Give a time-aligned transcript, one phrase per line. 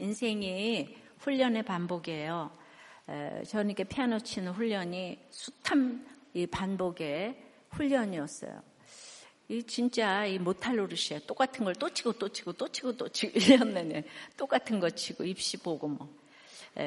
[0.00, 2.50] 인생이 훈련의 반복이에요.
[3.46, 7.36] 저는 이렇게 피아노 치는 훈련이 숱한 이 반복의
[7.70, 8.62] 훈련이었어요.
[9.48, 11.20] 이 진짜 이 못할 노릇이에요.
[11.26, 14.04] 똑같은 걸 또 치고 또 치고 또 치고 또 치고 1년 내내
[14.36, 16.08] 똑같은 거 치고 입시 보고 뭐.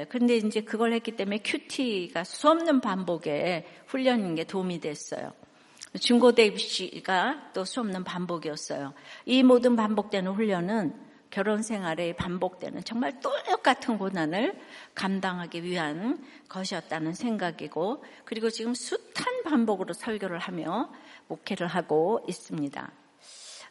[0.10, 5.34] 그런데 이제 그걸 했기 때문에 큐티가 수없는 반복의 훈련인 게 도움이 됐어요.
[6.00, 8.94] 중고대 입시가 또 수없는 반복이었어요.
[9.26, 14.56] 이 모든 반복되는 훈련은 결혼 생활에 반복되는 정말 똑같은 고난을
[14.94, 20.92] 감당하기 위한 것이었다는 생각이고 그리고 지금 숱한 반복으로 설교를 하며
[21.28, 22.92] 목회를 하고 있습니다.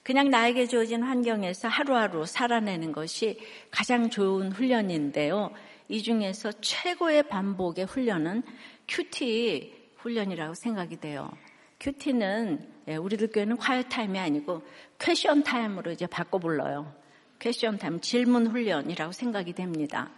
[0.03, 3.39] 그냥 나에게 주어진 환경에서 하루하루 살아내는 것이
[3.71, 5.53] 가장 좋은 훈련인데요.
[5.87, 8.43] 이 중에서 최고의 반복의 훈련은
[8.89, 11.31] 큐티 훈련이라고 생각이 돼요.
[11.79, 14.63] 큐티는 예, 우리들 교회는 Quiet Time이 아니고
[14.99, 17.02] Question Time으로 이제 바꿔 불러요.
[17.43, 20.09] Question Time, 질문 훈련이라고 생각이 됩니다.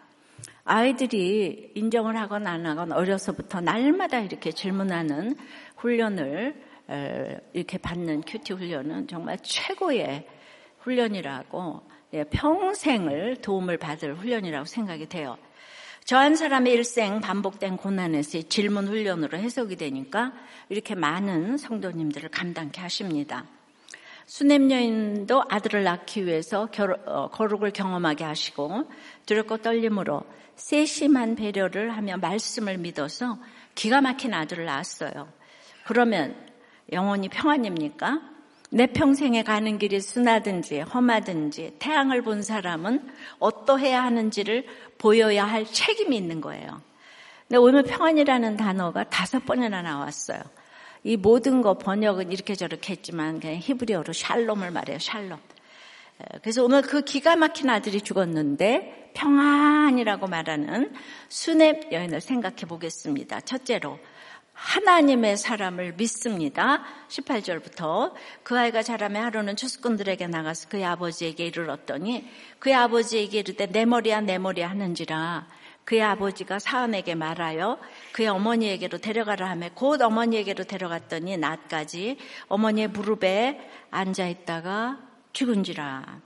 [0.64, 5.34] 아이들이 인정을 하건 안 하건 어려서부터 날마다 이렇게 질문하는
[5.76, 6.54] 훈련을
[7.54, 10.28] 이렇게 받는 큐티 훈련은 정말 최고의
[10.80, 15.38] 훈련이라고 예, 평생을 도움을 받을 훈련이라고 생각이 돼요.
[16.04, 20.34] 저 한 사람의 일생 반복된 고난에서 질문 훈련으로 해석이 되니까
[20.68, 23.46] 이렇게 많은 성도님들을 감당케 하십니다.
[24.26, 26.68] 수냄 여인도 아들을 낳기 위해서
[27.06, 28.90] 어, 거룩을 경험하게 하시고
[29.26, 30.22] 두렵고 떨림으로
[30.56, 33.38] 세심한 배려를 하며 말씀을 믿어서
[33.74, 35.28] 기가 막힌 아들을 낳았어요.
[35.84, 36.36] 그러면
[36.92, 38.20] 영원히 평안입니까?
[38.70, 44.66] 내 평생에 가는 길이 순하든지 험하든지 태양을 본 사람은 어떠해야 하는지를
[44.98, 46.80] 보여야 할 책임이 있는 거예요.
[47.46, 50.40] 근데 오늘 평안이라는 단어가 다섯 번이나 나왔어요.
[51.04, 54.98] 이 모든 거 번역은 이렇게 저렇게 했지만 그냥 히브리어로 샬롬을 말해요.
[54.98, 55.38] 샬롬.
[56.40, 60.92] 그래서 오늘 그 기가 막힌 아들이 죽었는데 평안이라고 말하는
[61.28, 63.42] 수냅 여인을 생각해 보겠습니다.
[63.42, 63.98] 첫째로
[64.54, 66.84] 하나님의 사람을 믿습니다.
[67.08, 72.28] 18절부터 그 아이가 자라며 하루는 추수꾼들에게 나가서 그의 아버지에게 이르렀더니
[72.60, 75.46] 그의 아버지에게 이르되 내 머리야 내 머리야 하는지라
[75.84, 77.78] 그의 아버지가 사암에게 말하여
[78.12, 82.18] 그의 어머니에게로 데려가라 하며 곧 어머니에게로 데려갔더니 낮까지
[82.48, 84.98] 어머니의 무릎에 앉아 있다가
[85.32, 86.20] 죽은지라.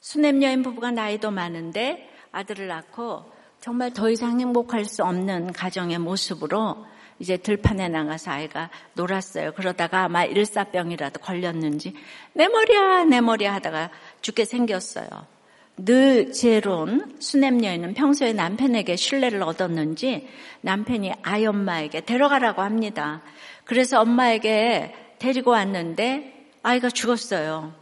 [0.00, 6.86] 수냄 여인 부부가 나이도 많은데 아들을 낳고 정말 더 이상 행복할 수 없는 가정의 모습으로
[7.18, 9.52] 이제 들판에 나가서 아이가 놀았어요.
[9.54, 11.94] 그러다가 아마 일사병이라도 걸렸는지
[12.34, 15.35] 내 머리야 내 머리야 하다가 죽게 생겼어요.
[15.76, 20.26] 늘 지혜로운 수냄 여인은 평소에 남편에게 신뢰를 얻었는지
[20.62, 23.22] 남편이 아이 엄마에게 데려가라고 합니다.
[23.64, 27.74] 그래서 엄마에게 데리고 왔는데 아이가 죽었어요.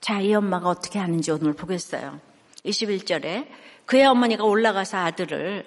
[0.00, 2.20] 자, 이 엄마가 어떻게 하는지 오늘 보겠어요.
[2.64, 3.46] 21절에
[3.86, 5.64] 그의 어머니가 올라가서 아들을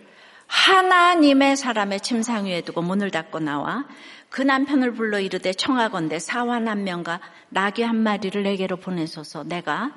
[0.48, 3.86] 하나님의 사람의 침상 위에 두고 문을 닫고 나와
[4.30, 9.92] 그 남편을 불러 이르되 청하건대 사환 한 명과 나귀 한 마리를 내게로 보내소서 내가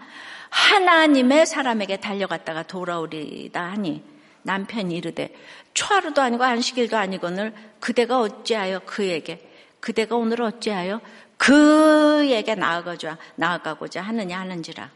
[0.55, 4.05] 하나님의 사람에게 달려갔다가 돌아오리다 하니
[4.43, 5.35] 남편이 이르되
[5.75, 9.51] 초하루도 아니고 안식일도 아니거늘 그대가 어찌하여 그에게
[9.81, 11.01] 그대가 오늘 어찌하여
[11.37, 14.91] 그에게 나아가자 나아가고자 하느냐 하는지라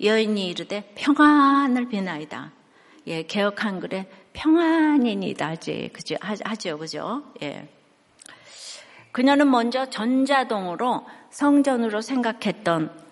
[0.00, 2.52] 여인이 이르되 평안을 비나이다.
[3.06, 7.68] 예, 개혁 한글에 평안이니다 하지 그죠 하죠 그죠 예.
[9.12, 13.03] 그녀는 먼저 전자동으로 성전으로 생각했던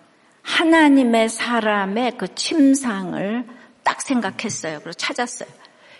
[0.43, 3.45] 하나님의 사람의 그 침상을
[3.83, 4.79] 딱 생각했어요.
[4.79, 5.49] 그리고 찾았어요.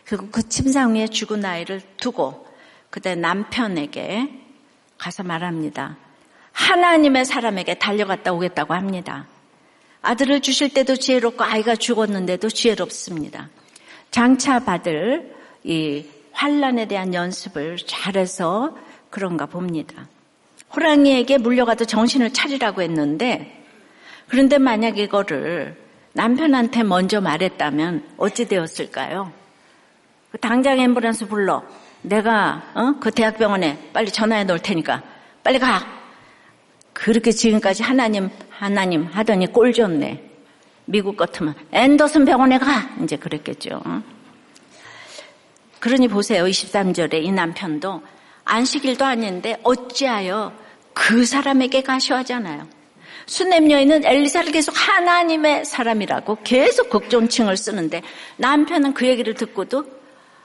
[0.05, 2.47] 그리고 그 침상 위에 죽은 아이를 두고
[2.89, 4.29] 그때 남편에게
[4.97, 5.97] 가서 말합니다.
[6.51, 9.27] 하나님의 사람에게 달려갔다 오겠다고 합니다.
[10.01, 13.49] 아들을 주실 때도 지혜롭고 아이가 죽었는데도 지혜롭습니다.
[14.11, 15.33] 장차 받을
[15.63, 18.77] 이 환란에 대한 연습을 잘해서
[19.09, 20.07] 그런가 봅니다.
[20.75, 23.62] 호랑이에게 물려가도 정신을 차리라고 했는데
[24.27, 25.75] 그런데 만약 이거를
[26.13, 29.31] 남편한테 먼저 말했다면 어찌 되었을까요?
[30.31, 31.63] 그 당장 앰뷸런스 불러.
[32.01, 32.95] 내가 어?
[32.99, 35.01] 그 대학병원에 빨리 전화해 놓을 테니까
[35.43, 35.85] 빨리 가.
[36.91, 40.31] 그렇게 지금까지 하나님 하나님 하더니 꼴 좋네.
[40.85, 42.89] 미국 같으면 앤더슨 병원에 가.
[43.01, 43.81] 이제 그랬겠죠.
[45.79, 46.45] 그러니 보세요.
[46.45, 48.01] 23절에 이 남편도
[48.45, 50.53] 안식일도 아닌데 어찌하여
[50.93, 52.67] 그 사람에게 가셔 하잖아요.
[53.25, 58.01] 수냄 여인은 엘리사를 계속 하나님의 사람이라고 계속 걱정칭을 쓰는데
[58.37, 59.85] 남편은 그 얘기를 듣고도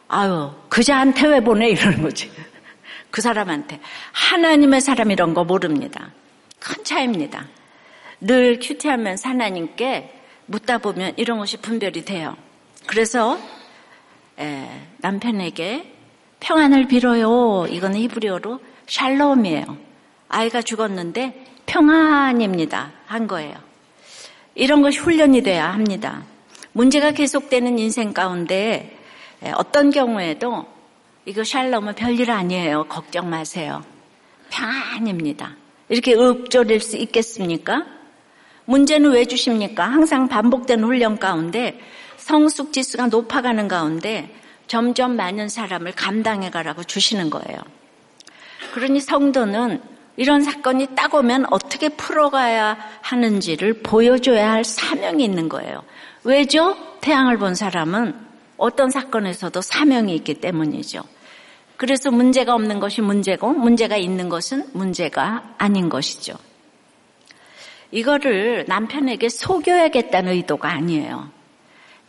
[0.08, 2.30] 아유 그자한테 왜 보내 이러는 거지.
[3.10, 3.80] 그 사람한테
[4.12, 6.12] 하나님의 사람 이런 거 모릅니다.
[6.58, 7.46] 큰 차이입니다.
[8.20, 10.14] 늘 큐티하면서 하나님께
[10.46, 12.36] 묻다 보면 이런 것이 분별이 돼요.
[12.86, 13.38] 그래서
[14.38, 14.66] 에,
[14.98, 15.94] 남편에게
[16.40, 17.66] 평안을 빌어요.
[17.68, 19.76] 이거는 히브리어로 샬롬이에요.
[20.28, 22.90] 아이가 죽었는데 평안입니다.
[23.06, 23.54] 한 거예요.
[24.54, 26.24] 이런 것이 훈련이 돼야 합니다.
[26.72, 28.98] 문제가 계속되는 인생 가운데
[29.54, 30.66] 어떤 경우에도
[31.26, 32.86] 이거 샬롬은 별일 아니에요.
[32.88, 33.84] 걱정 마세요.
[34.50, 35.56] 평안입니다.
[35.90, 37.86] 이렇게 읊조릴 수 있겠습니까?
[38.64, 39.84] 문제는 왜 주십니까?
[39.84, 41.78] 항상 반복되는 훈련 가운데
[42.16, 44.34] 성숙 지수가 높아가는 가운데
[44.66, 47.58] 점점 많은 사람을 감당해 가라고 주시는 거예요.
[48.72, 49.80] 그러니 성도는
[50.18, 55.84] 이런 사건이 딱 오면 어떻게 풀어가야 하는지를 보여줘야 할 사명이 있는 거예요.
[56.24, 56.76] 왜죠?
[57.00, 58.16] 태양을 본 사람은
[58.56, 61.04] 어떤 사건에서도 사명이 있기 때문이죠.
[61.76, 66.34] 그래서 문제가 없는 것이 문제고 문제가 있는 것은 문제가 아닌 것이죠.
[67.92, 71.30] 이거를 남편에게 속여야겠다는 의도가 아니에요.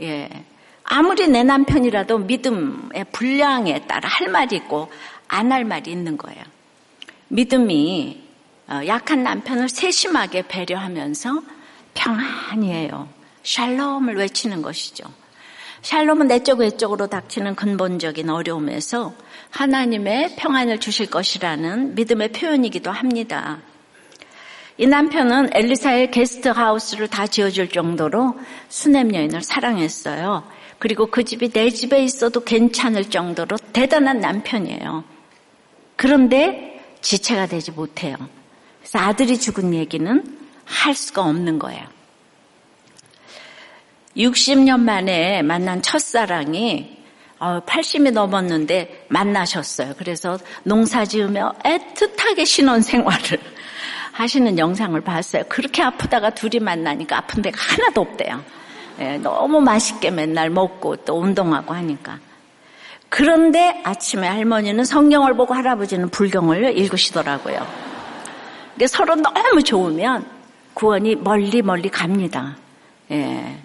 [0.01, 0.29] 예.
[0.83, 4.91] 아무리 내 남편이라도 믿음의 분량에 따라 할 말이 있고
[5.27, 6.43] 안 할 말이 있는 거예요.
[7.29, 8.21] 믿음이
[8.67, 11.41] 어, 약한 남편을 세심하게 배려하면서
[11.93, 13.09] 평안이에요.
[13.43, 15.05] 샬롬을 외치는 것이죠.
[15.81, 19.13] 샬롬은 내적 외적으로 닥치는 근본적인 어려움에서
[19.49, 23.59] 하나님의 평안을 주실 것이라는 믿음의 표현이기도 합니다.
[24.77, 28.37] 이 남편은 엘리사의 게스트하우스를 다 지어줄 정도로
[28.69, 30.47] 수냄 여인을 사랑했어요.
[30.77, 35.03] 그리고 그 집이 내 집에 있어도 괜찮을 정도로 대단한 남편이에요.
[35.95, 38.15] 그런데 지체가 되지 못해요.
[38.79, 41.85] 그래서 아들이 죽은 얘기는 할 수가 없는 거예요.
[44.17, 46.97] 60년 만에 만난 첫사랑이
[47.39, 49.93] 80이 어, 넘었는데 만나셨어요.
[49.97, 53.39] 그래서 농사 지으며 애틋하게 신혼생활을
[54.11, 55.43] 하시는 영상을 봤어요.
[55.47, 58.43] 그렇게 아프다가 둘이 만나니까 아픈 데가 하나도 없대요.
[58.99, 62.19] 예, 너무 맛있게 맨날 먹고 또 운동하고 하니까.
[63.09, 67.67] 그런데 아침에 할머니는 성경을 보고 할아버지는 불경을 읽으시더라고요.
[68.87, 70.25] 서로 너무 좋으면
[70.73, 72.55] 구원이 멀리 멀리 갑니다.
[73.11, 73.57] 예.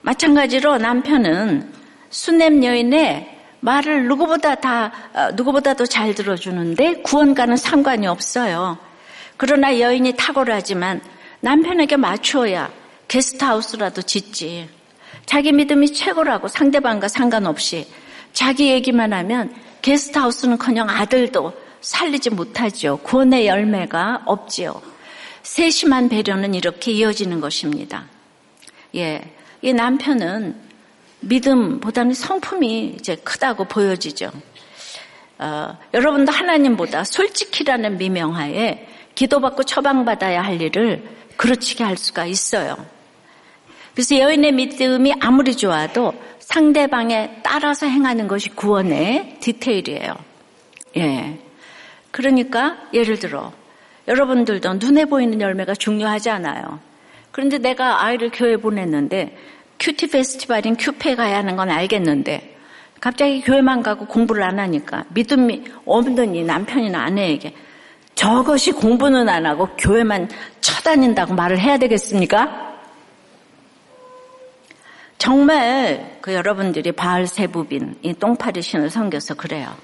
[0.00, 1.72] 마찬가지로 남편은
[2.10, 8.78] 수냄 여인의 말을 누구보다 다 어, 누구보다도 잘 들어주는데 구원과는 상관이 없어요.
[9.36, 11.00] 그러나 여인이 탁월하지만
[11.40, 12.70] 남편에게 맞추어야
[13.08, 14.68] 게스트하우스라도 짓지.
[15.26, 17.86] 자기 믿음이 최고라고 상대방과 상관없이
[18.34, 22.98] 자기 얘기만 하면 게스트하우스는커녕 아들도 살리지 못하죠.
[22.98, 24.82] 구원의 열매가 없지요.
[25.42, 28.06] 세심한 배려는 이렇게 이어지는 것입니다.
[28.96, 29.22] 예,
[29.62, 30.56] 이 남편은
[31.20, 34.30] 믿음보다는 성품이 이제 크다고 보여지죠.
[35.38, 41.02] 어, 여러분도 하나님보다 솔직히라는 미명하에 기도받고 처방받아야 할 일을
[41.36, 42.76] 그렇지게 할 수가 있어요.
[43.94, 50.14] 그래서 여인의 믿음이 아무리 좋아도 상대방에 따라서 행하는 것이 구원의 디테일이에요.
[50.98, 51.38] 예.
[52.10, 53.52] 그러니까 예를 들어
[54.06, 56.78] 여러분들도 눈에 보이는 열매가 중요하지 않아요.
[57.32, 59.36] 그런데 내가 아이를 교회 보냈는데
[59.80, 62.56] 큐티 페스티벌인 큐페 가야 하는 건 알겠는데
[63.00, 67.54] 갑자기 교회만 가고 공부를 안 하니까 믿음이 없는 이 남편이나 아내에게
[68.14, 70.28] 저것이 공부는 안 하고 교회만
[70.60, 72.73] 쳐다닌다고 말을 해야 되겠습니까?
[75.24, 79.74] 정말 그 여러분들이 바알세붑인 이 똥파리 신을 섬겨서 그래요.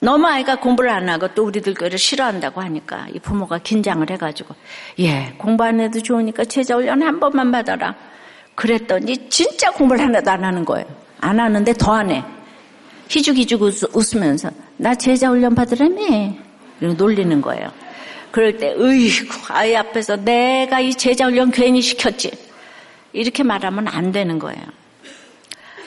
[0.00, 4.54] 너무 아이가 공부를 안 하고 또 우리들 교회를 싫어한다고 하니까 이 부모가 긴장을 해가지고
[5.00, 7.94] 예 공부 안 해도 좋으니까 제자 훈련 한 번만 받아라.
[8.54, 10.86] 그랬더니 진짜 공부를 하나도 안 하는 거예요.
[11.20, 12.24] 안 하는데 더 안 해.
[13.10, 14.48] 희죽희죽 웃 으면서
[14.78, 16.32] 나 제자 훈련 받으라며
[16.96, 17.70] 놀리는 거예요.
[18.30, 22.45] 그럴 때 으이구 아이 앞에서 내가 이 제자 훈련 괜히 시켰지.
[23.16, 24.62] 이렇게 말하면 안 되는 거예요.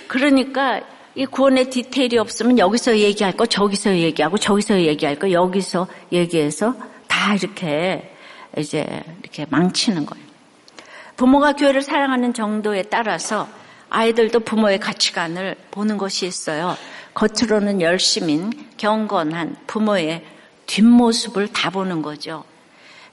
[0.07, 0.81] 그러니까
[1.15, 6.75] 이 구원의 디테일이 없으면 여기서 얘기할 거 저기서 얘기하고 저기서 얘기할 거 여기서 얘기해서
[7.07, 8.15] 다 이렇게
[8.57, 10.25] 이제 이렇게 망치는 거예요.
[11.17, 13.47] 부모가 교회를 사랑하는 정도에 따라서
[13.89, 16.75] 아이들도 부모의 가치관을 보는 것이 있어요.
[17.13, 20.23] 겉으로는 열심인 경건한 부모의
[20.65, 22.43] 뒷모습을 다 보는 거죠.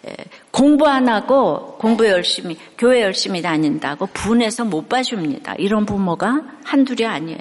[0.08, 0.14] 예,
[0.50, 5.54] 공부 안 하고 공부 열심히, 교회 열심히 다닌다고 분해서 못 봐줍니다.
[5.58, 7.40] 이런 부모가 한둘이 아니에요.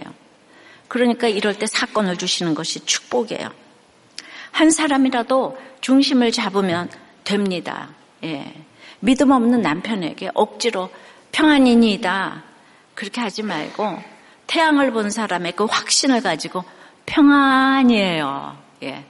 [0.87, 3.49] 그러니까 이럴 때 사건을 주시는 것이 축복이에요.
[4.51, 6.89] 한 사람이라도 중심을 잡으면
[7.23, 7.89] 됩니다.
[8.23, 8.53] 예.
[8.99, 10.89] 믿음 없는 남편에게 억지로
[11.31, 12.43] 평안이니다
[12.93, 13.99] 그렇게 하지 말고
[14.47, 16.63] 태양을 본 사람의 그 확신을 가지고
[17.05, 18.57] 평안이에요.
[18.83, 19.05] 예.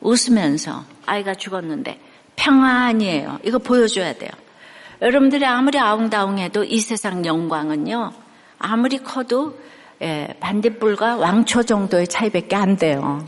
[0.00, 2.00] 웃으면서 아이가 죽었는데
[2.38, 3.40] 평안이에요.
[3.42, 4.30] 이거 보여줘야 돼요.
[5.02, 8.12] 여러분들이 아무리 아웅다웅해도 이 세상 영광은요
[8.58, 9.58] 아무리 커도
[10.00, 13.26] 예, 반딧불과 왕초 정도의 차이밖에 안 돼요.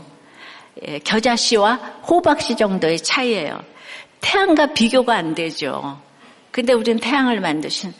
[0.87, 1.75] 예, 겨자씨와
[2.07, 3.61] 호박씨 정도의 차이예요.
[4.21, 5.99] 태양과 비교가 안 되죠.
[6.51, 7.93] 근데 우리는 태양을 만드신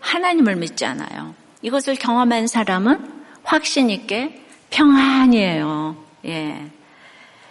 [0.00, 1.34] 하나님을 믿잖아요.
[1.62, 3.12] 이것을 경험한 사람은
[3.44, 5.96] 확신 있게 평안이에요.
[6.26, 6.70] 예.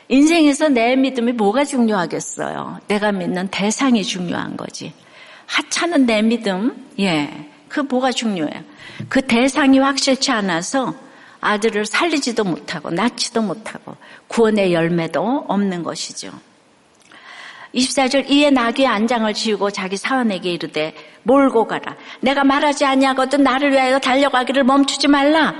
[0.07, 2.81] 인생에서 내 믿음이 뭐가 중요하겠어요?
[2.87, 4.93] 내가 믿는 대상이 중요한 거지.
[5.47, 7.49] 하찮은 내 믿음, 예.
[7.67, 8.63] 그 뭐가 중요해요?
[9.09, 10.93] 그 대상이 확실치 않아서
[11.41, 13.95] 아들을 살리지도 못하고 낳지도 못하고
[14.27, 16.31] 구원의 열매도 없는 것이죠.
[17.73, 20.93] 24절 이에 나귀의 안장을 지우고 자기 사원에게 이르되
[21.23, 21.95] 몰고 가라.
[22.21, 25.53] 내가 말하지 아니하거든 나를 위하여 달려가기를 멈추지 말라.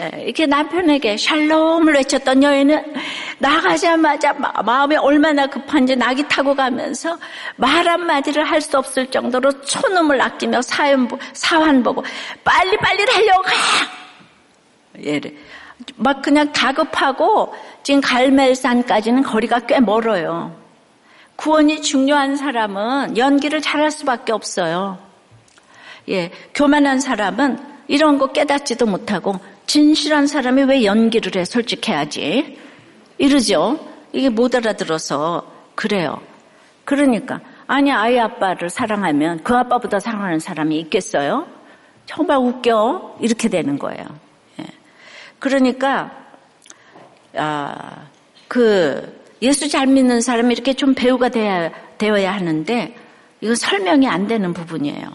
[0.00, 2.94] 예, 이렇게 남편에게 샬롬을 외쳤던 여인은
[3.38, 7.18] 나가자마자 마음이 얼마나 급한지 낙이 타고 가면서
[7.56, 12.02] 말 한마디를 할 수 없을 정도로 초놈을 아끼며 사연, 사환 보고
[12.42, 13.50] 빨리빨리 달려가!
[15.02, 15.36] 예를.
[15.96, 20.56] 막 그냥 다급하고 지금 갈멜산까지는 거리가 꽤 멀어요.
[21.36, 24.98] 구원이 중요한 사람은 연기를 잘할 수밖에 없어요.
[26.08, 32.58] 예, 교만한 사람은 이런 거 깨닫지도 못하고 진실한 사람이 왜 연기를 해 솔직해야지
[33.18, 33.78] 이러죠.
[34.12, 36.20] 이게 못 알아들어서 그래요.
[36.84, 41.46] 그러니까 아니 아이 아빠를 사랑하면 그 아빠보다 사랑하는 사람이 있겠어요?
[42.06, 44.04] 정말 웃겨 이렇게 되는 거예요.
[44.60, 44.64] 예.
[45.38, 46.10] 그러니까
[47.36, 48.06] 아,
[48.48, 52.96] 그 예수 잘 믿는 사람이 이렇게 좀 배우가 되어야, 되어야 하는데
[53.40, 55.12] 이건 설명이 안 되는 부분이에요.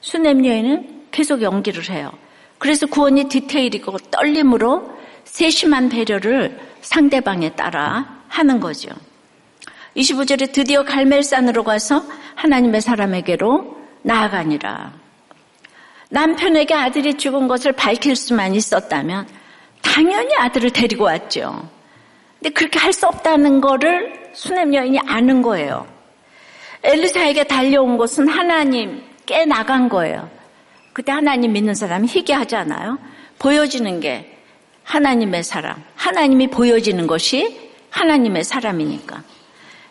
[0.00, 2.12] 수냄 여인은 계속 연기를 해요.
[2.58, 4.90] 그래서 구원이 디테일이고 떨림으로
[5.24, 8.90] 세심한 배려를 상대방에 따라 하는 거죠.
[9.96, 12.04] 25절에 드디어 갈멜산으로 가서
[12.36, 14.92] 하나님의 사람에게로 나아가니라.
[16.10, 19.26] 남편에게 아들이 죽은 것을 밝힐 수만 있었다면
[19.82, 21.68] 당연히 아들을 데리고 왔죠.
[22.38, 25.86] 근데 그렇게 할 수 없다는 거를 수냄 여인이 아는 거예요.
[26.84, 30.30] 엘리사에게 달려온 것은 하나님 깨 나간 거예요.
[30.92, 32.98] 그때 하나님 믿는 사람이 희귀하잖아요.
[33.40, 34.35] 보여지는 게
[34.86, 39.22] 하나님의 사람, 하나님이 보여지는 것이 하나님의 사람이니까.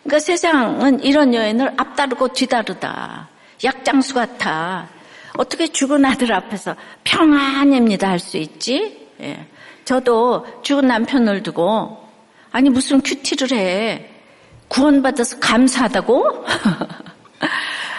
[0.02, 3.28] 그러니까 세상은 이런 여인을 앞다르고 뒤다르다.
[3.62, 4.88] 약장수 같아.
[5.36, 6.74] 어떻게 죽은 아들 앞에서
[7.04, 9.08] 평안입니다 할 수 있지?
[9.20, 9.46] 예.
[9.84, 12.02] 저도 죽은 남편을 두고
[12.50, 14.10] 아니 무슨 큐티를 해.
[14.68, 16.44] 구원받아서 감사하다고?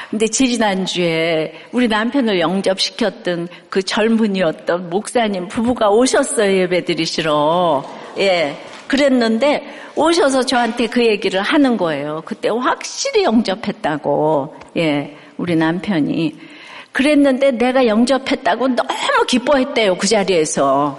[0.09, 7.83] 근데 지지난주에 우리 남편을 영접시켰던 그 젊은이였던 목사님 부부가 오셨어요, 예배 드리시러.
[8.19, 8.57] 예.
[8.87, 12.21] 그랬는데 오셔서 저한테 그 얘기를 하는 거예요.
[12.25, 14.55] 그때 확실히 영접했다고.
[14.77, 15.17] 예.
[15.35, 16.35] 우리 남편이.
[16.93, 18.89] 그랬는데 내가 영접했다고 너무
[19.27, 20.97] 기뻐했대요, 그 자리에서.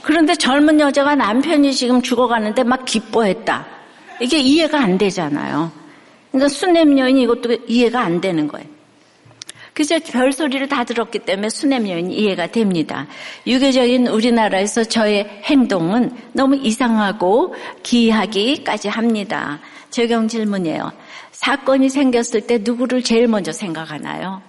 [0.00, 3.66] 그런데 젊은 여자가 남편이 지금 죽어가는데 막 기뻐했다.
[4.20, 5.70] 이게 이해가 안 되잖아요.
[6.36, 8.66] 그러니까 수냄 여인이 이것도 이해가 안 되는 거예요.
[9.72, 13.06] 그래서 별소리를 다 들었기 때문에 수냄 여인이 이해가 됩니다.
[13.46, 19.60] 유교적인 우리나라에서 저의 행동은 너무 이상하고 기이하기까지 합니다.
[19.88, 20.92] 적용 질문이에요.
[21.32, 24.42] 사건이 생겼을 때 누구를 제일 먼저 생각하나요?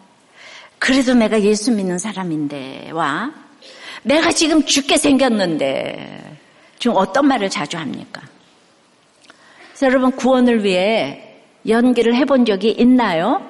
[0.79, 3.32] 그래도 내가 예수 믿는 사람인데, 와.
[4.03, 6.38] 내가 지금 죽게 생겼는데,
[6.79, 8.22] 지금 어떤 말을 자주 합니까?
[9.82, 11.26] 여러분, 구원을 위해
[11.67, 13.45] 연기를 해본 적이 있나요?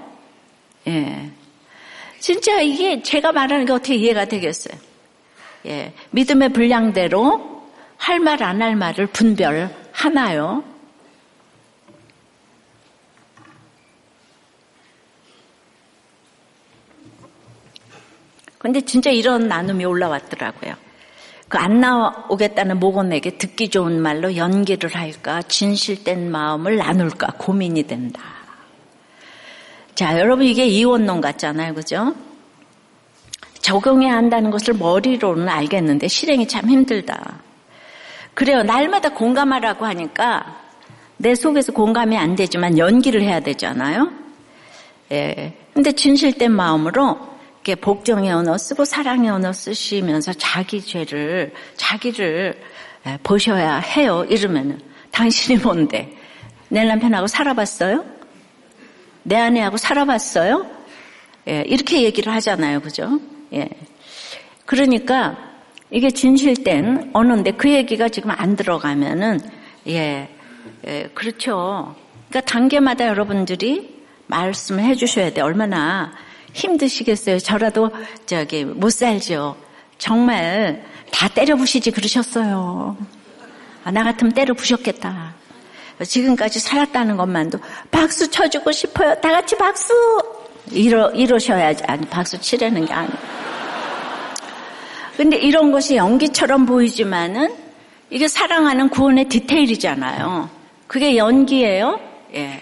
[0.87, 1.29] 예.
[2.19, 4.77] 진짜 이게 제가 말하는 게 어떻게 이해가 되겠어요?
[5.67, 5.93] 예.
[6.11, 10.63] 믿음의 분량대로 할 말, 안 할 말을 분별하나요?
[18.57, 20.75] 근데 진짜 이런 나눔이 올라왔더라고요.
[21.49, 28.21] 그 안 나오겠다는 모건에게 듣기 좋은 말로 연기를 할까, 진실된 마음을 나눌까 고민이 된다.
[29.95, 31.73] 자, 여러분 이게 이원론 같잖아요.
[31.73, 32.13] 그죠?
[33.61, 37.39] 적용해야 한다는 것을 머리로는 알겠는데 실행이 참 힘들다.
[38.33, 38.61] 그래요.
[38.63, 40.57] 날마다 공감하라고 하니까
[41.17, 44.11] 내 속에서 공감이 안 되지만 연기를 해야 되잖아요.
[45.11, 45.57] 예.
[45.73, 47.17] 근데 진실된 마음으로
[47.67, 52.57] 이렇게 복종의 언어 쓰고 사랑의 언어 쓰시면서 자기 죄를 자기를
[53.05, 54.25] 예, 보셔야 해요.
[54.29, 54.79] 이러면은
[55.11, 56.15] 당신이 뭔데?
[56.69, 58.05] 내 남편하고 살아봤어요?
[59.23, 60.65] 내 아내하고 살아봤어요?
[61.49, 62.79] 예, 이렇게 얘기를 하잖아요.
[62.79, 63.19] 그죠?
[63.51, 63.67] 예.
[64.65, 65.37] 그러니까
[65.91, 69.41] 이게 진실된 언어인데 그 얘기가 지금 안 들어가면은
[69.87, 70.29] 예,
[70.87, 71.95] 예 그렇죠.
[72.29, 75.41] 그러니까 단계마다 여러분들이 말씀을 해주셔야 돼.
[75.41, 76.13] 얼마나
[76.57, 77.39] 힘드시겠어요.
[77.39, 77.91] 저라도
[78.25, 79.55] 저기 못 살죠.
[79.97, 82.97] 정말 다 때려 부시지 그러셨어요.
[83.83, 85.35] 아, 나 같으면 때려 부셨겠다.
[86.05, 87.59] 지금까지 살았다는 것만도
[87.89, 89.15] 박수 쳐주고 싶어요.
[89.21, 89.93] 다 같이 박수!
[90.71, 91.83] 이러, 이러셔야지.
[91.87, 93.17] 아니, 박수 치려는 게 아니에요.
[95.15, 97.55] 근데 이런 것이 연기처럼 보이지만은
[98.09, 100.49] 이게 사랑하는 구원의 디테일이잖아요.
[100.85, 101.99] 그게 연기예요?
[102.35, 102.61] 예.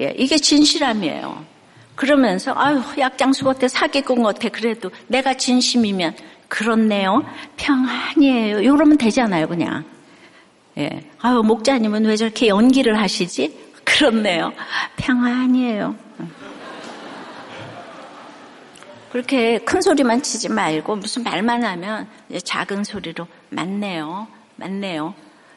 [0.00, 0.14] 예.
[0.16, 1.49] 이게 진실함이에요.
[2.00, 4.48] 그러면서, 아유, 약장수 같아, 사기꾼 같아.
[4.48, 6.16] 그래도 내가 진심이면,
[6.48, 7.22] 그렇네요.
[7.58, 8.60] 평안이에요.
[8.60, 9.84] 이러면 되잖아요, 그냥.
[10.78, 11.04] 예.
[11.20, 13.54] 아유, 목자님은 왜 저렇게 연기를 하시지?
[13.84, 14.50] 그렇네요.
[14.96, 15.94] 평안이에요.
[19.12, 22.08] 그렇게 큰 소리만 치지 말고 무슨 말만 하면
[22.42, 24.26] 작은 소리로 맞네요.
[24.56, 25.12] 맞네요.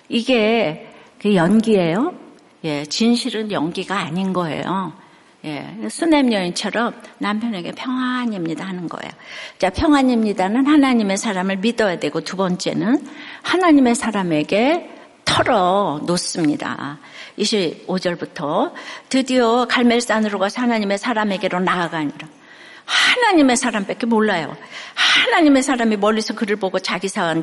[0.10, 2.14] 이게 그 연기예요.
[2.66, 5.03] 예, 진실은 연기가 아닌 거예요.
[5.46, 9.12] 예, 수냄 여인처럼 남편에게 평안입니다 하는 거예요.
[9.60, 13.06] 자, 평안입니다는 하나님의 사람을 믿어야 되고 두 번째는
[13.42, 14.90] 하나님의 사람에게
[15.26, 17.00] 털어 놓습니다.
[17.38, 18.72] 25절부터
[19.10, 22.28] 드디어 갈멜산으로 가서 하나님의 사람에게로 나아가니라.
[22.86, 24.56] 하나님의 사람밖에 몰라요.
[24.96, 27.42] 하나님의 사람이 멀리서 그를 보고 자기 사한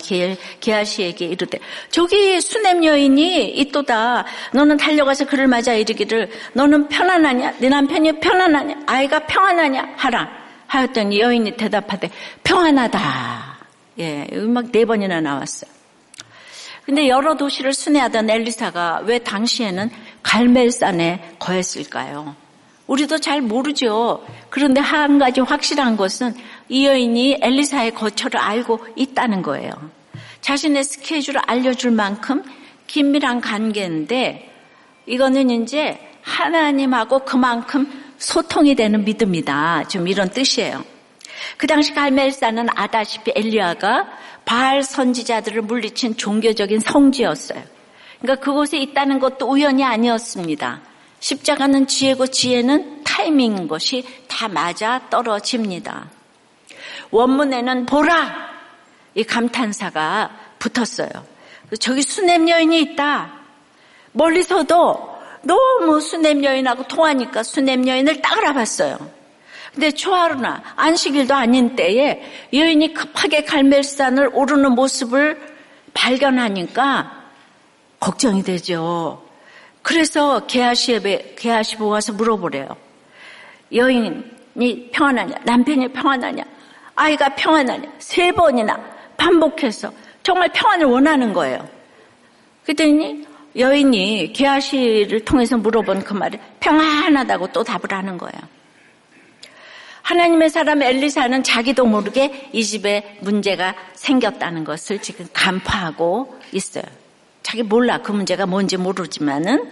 [0.61, 1.59] 게하시에게 이르되
[1.91, 4.25] 저기 수냄 여인이 있도다.
[4.53, 7.55] 너는 달려가서 그를 맞아 이르기를 너는 편안하냐?
[7.59, 8.75] 네 남편이 편안하냐?
[8.87, 9.95] 아이가 평안하냐?
[9.97, 10.29] 하라.
[10.67, 12.11] 하였더니 여인이 대답하되
[12.45, 13.59] 평안하다.
[13.99, 15.71] 예, 음악 네 번이나 나왔어요.
[16.85, 19.91] 근데 여러 도시를 순회하던 엘리사가 왜 당시에는
[20.23, 22.35] 갈멜산에 거했을까요?
[22.91, 24.27] 우리도 잘 모르죠.
[24.49, 26.35] 그런데 한 가지 확실한 것은
[26.69, 29.71] 이 여인이 엘리사의 거처를 알고 있다는 거예요.
[30.41, 32.43] 자신의 스케줄을 알려줄 만큼
[32.89, 34.51] 긴밀한 관계인데
[35.07, 39.85] 이거는 이제 하나님하고 그만큼 소통이 되는 믿음이다.
[39.85, 40.85] 좀 이런 뜻이에요.
[41.59, 44.09] 그 당시 갈멜산은 아다시피 엘리야가
[44.45, 47.63] 바알 선지자들을 물리친 종교적인 성지였어요.
[48.21, 50.90] 그러니까 그곳에 있다는 것도 우연이 아니었습니다.
[51.21, 56.11] 십자가는 지혜고 지혜는 타이밍인 것이 다 맞아 떨어집니다.
[57.11, 58.51] 원문에는 보라!
[59.15, 61.11] 이 감탄사가 붙었어요.
[61.79, 63.33] 저기 수냄 여인이 있다.
[64.13, 65.11] 멀리서도
[65.43, 68.99] 너무 수냄 여인하고 통하니까 수냄 여인을 딱 알아봤어요.
[69.73, 75.41] 근데 초하루나 안식일도 아닌 때에 여인이 급하게 갈멜산을 오르는 모습을
[75.95, 77.25] 발견하니까
[78.01, 79.30] 걱정이 되죠.
[79.83, 82.77] 그래서 게하시에 게하시 보고 와서 물어보래요.
[83.73, 85.37] 여인이 평안하냐?
[85.45, 86.43] 남편이 평안하냐?
[86.95, 87.93] 아이가 평안하냐?
[87.99, 88.79] 세 번이나
[89.17, 91.67] 반복해서 정말 평안을 원하는 거예요.
[92.65, 98.41] 그랬더니 여인이 게하시를 통해서 물어본 그 말에 평안하다고 또 답을 하는 거예요.
[100.03, 106.85] 하나님의 사람 엘리사는 자기도 모르게 이 집에 문제가 생겼다는 것을 지금 간파하고 있어요.
[107.51, 109.69] 자기 몰라 그 문제가 뭔지 모르지만은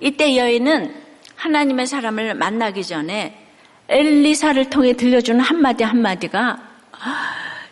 [0.00, 0.94] 이때 여인은
[1.36, 3.46] 하나님의 사람을 만나기 전에
[3.88, 6.58] 엘리사를 통해 들려주는 한마디 한마디가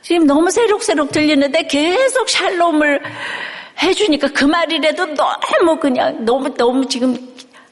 [0.02, 3.00] 지금 너무 새록새록 들리는데 계속 샬롬을
[3.82, 7.16] 해주니까 그 말이라도 너무 그냥 너무 너무 지금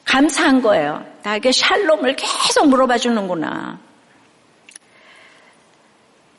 [0.03, 1.05] 감사한 거예요.
[1.21, 3.77] 나에게 샬롬을 계속 물어봐 주는구나.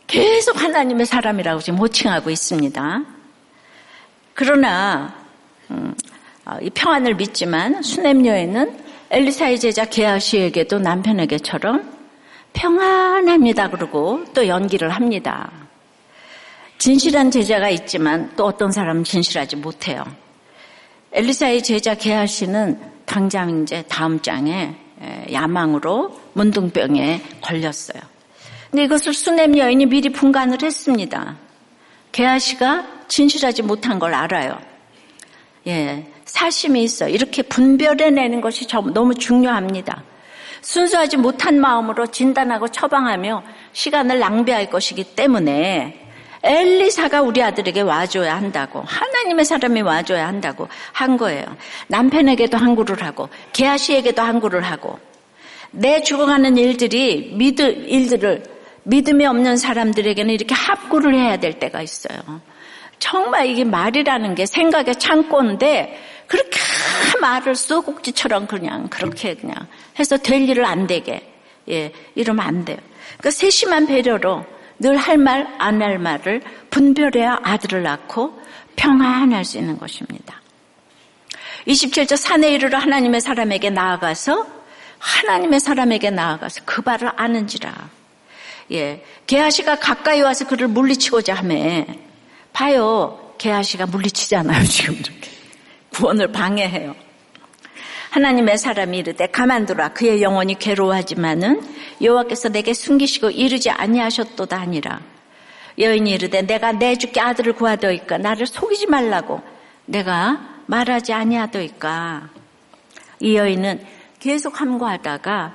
[0.09, 3.16] 계속 하나님의 사람이라고 지금 호칭하고 있습니다.
[4.37, 5.15] 그러나
[5.71, 5.95] 음,
[6.45, 11.97] 어, 이 평안을 믿지만 수냄 여인은 엘리사의 제자 게하시에게도 남편에게처럼
[12.53, 15.51] 평안합니다 그러고 또 연기를 합니다.
[16.77, 20.05] 진실한 제자가 있지만 또 어떤 사람은 진실하지 못해요.
[21.13, 24.77] 엘리사의 제자 게하시는 당장 이제 다음 장에
[25.33, 28.03] 야망으로 문둥병에 걸렸어요.
[28.71, 31.46] 근데 이것을 수냄 여인이 미리 분간을 했습니다.
[32.17, 34.59] 게하시가 진실하지 못한 걸 알아요.
[35.67, 37.09] 예, 사심이 있어.
[37.11, 40.03] 이렇게 분별해내는 것이 너무 중요합니다.
[40.63, 43.43] 순수하지 못한 마음으로 진단하고 처방하며
[43.75, 46.09] 시간을 낭비할 것이기 때문에
[46.43, 51.45] 엘리사가 우리 아들에게 와줘야 한다고 하나님의 사람이 와줘야 한다고 한 거예요.
[51.89, 54.99] 남편에게도 항구를 하고 게하시에게도 항구를 하고
[55.71, 58.56] 내 죽어가는 일들이 믿을 일들을
[58.87, 62.19] 믿음이 없는 사람들에게는 이렇게 합구를 해야 될 때가 있어요.
[62.99, 66.59] 정말 이게 말이라는 게 생각의 창고인데 그렇게
[67.21, 69.57] 말을 쏘국지처럼 그냥 그렇게 그냥
[69.99, 71.33] 해서 될 일을 안 되게
[71.69, 72.79] 예 이러면 안 돼요.
[73.19, 74.45] 그러니까 세심한 배려로
[74.79, 78.41] 늘 할 말 안 할 말을 분별해야 아들을 낳고
[78.77, 80.41] 평안할 수 있는 것입니다.
[81.67, 84.47] 27절 산에 이르러 하나님의 사람에게 나아가서
[84.99, 87.73] 하나님의 사람에게 나아가서 그 발을 아는지라.
[88.73, 89.03] 예.
[89.27, 91.87] 게하시가 가까이 와서 그를 물리치고자 하매
[92.53, 93.35] 봐요.
[93.39, 95.31] 게하시가 물리치잖아요, 지금 이렇게.
[95.93, 96.95] 구원을 방해해요.
[98.11, 101.61] 하나님의 사람이 이르되 가만두라 그의 영혼이 괴로워하지만은
[102.01, 105.03] 여호와께서 내게 숨기시고 이르지 아니하셨도다 아니라
[105.79, 109.43] 여인이 이르되 내가 내 주께 아들을 구하더이까 나를 속이지 말라고
[109.85, 112.31] 내가 말하지 아니하더이까
[113.21, 113.85] 이 여인은
[114.19, 115.55] 계속 함구하다가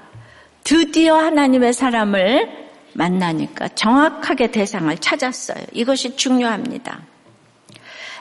[0.63, 5.65] 드디어 하나님의 사람을 만나니까 정확하게 대상을 찾았어요.
[5.71, 7.01] 이것이 중요합니다.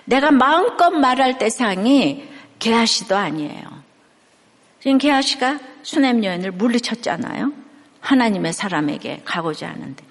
[0.04, 2.28] 내가 마음껏 말할 대상이
[2.59, 3.80] 게하시도 아니에요.
[4.80, 7.52] 지금 게하시가 수냄 여인을 물리쳤잖아요.
[8.00, 10.04] 하나님의 사람에게 가고자 하는데.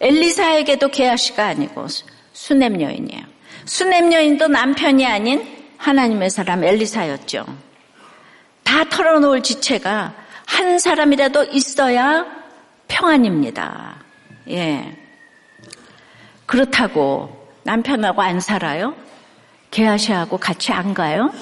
[0.00, 1.86] 엘리사에게도 게하시가 아니고
[2.32, 3.22] 수냄 여인이에요.
[3.64, 7.44] 수냄 여인도 남편이 아닌 하나님의 사람 엘리사였죠.
[8.62, 10.14] 다 털어놓을 지체가
[10.46, 12.35] 한 사람이라도 있어야
[12.88, 13.96] 평안입니다.
[14.50, 14.96] 예.
[16.46, 18.94] 그렇다고 남편하고 안 살아요?
[19.70, 21.32] 개아시하고 같이 안 가요?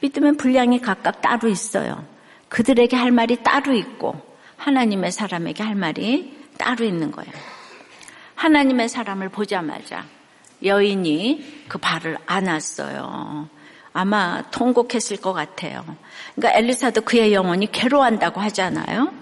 [0.00, 2.04] 믿으면 분량이 각각 따로 있어요.
[2.48, 4.20] 그들에게 할 말이 따로 있고
[4.56, 7.32] 하나님의 사람에게 할 말이 따로 있는 거예요.
[8.34, 10.04] 하나님의 사람을 보자마자
[10.64, 13.48] 여인이 그 발을 안았어요.
[13.92, 15.84] 아마 통곡했을 것 같아요.
[16.40, 19.12] 그러니까 엘리사도 그의 영혼이 괴로워한다고 하잖아요.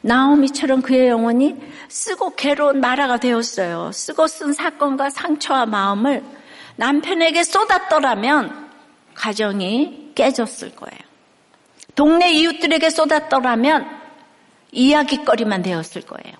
[0.00, 1.54] 나오미처럼 그의 영혼이
[1.88, 3.92] 쓰고 괴로운 나라가 되었어요.
[3.92, 6.24] 쓰고 쓴 사건과 상처와 마음을
[6.76, 8.70] 남편에게 쏟았더라면
[9.14, 10.98] 가정이 깨졌을 거예요.
[11.94, 13.86] 동네 이웃들에게 쏟았더라면
[14.72, 16.34] 이야기거리만 되었을 거예요.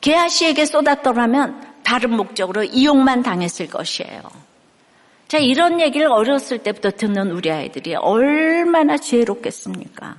[0.00, 4.22] 게하시에게 쏟았더라면 다른 목적으로 이용만 당했을 것이에요.
[5.28, 10.16] 자, 이런 얘기를 어렸을 때부터 듣는 우리 아이들이 얼마나 지혜롭겠습니까?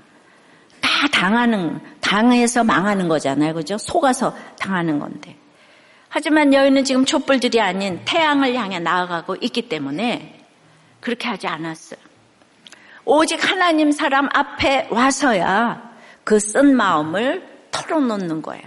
[0.82, 3.56] 다 당하는, 당해서 망하는 거잖아요.
[3.56, 3.78] 그죠?
[3.80, 5.36] 속아서 당하는 건데.
[6.10, 10.46] 하지만 여인은 지금 촛불들이 아닌 태양을 향해 나아가고 있기 때문에
[11.00, 12.00] 그렇게 하지 않았어요.
[13.06, 15.90] 오직 하나님 사람 앞에 와서야
[16.24, 18.64] 그 쓴 마음을 털어놓는 거예요.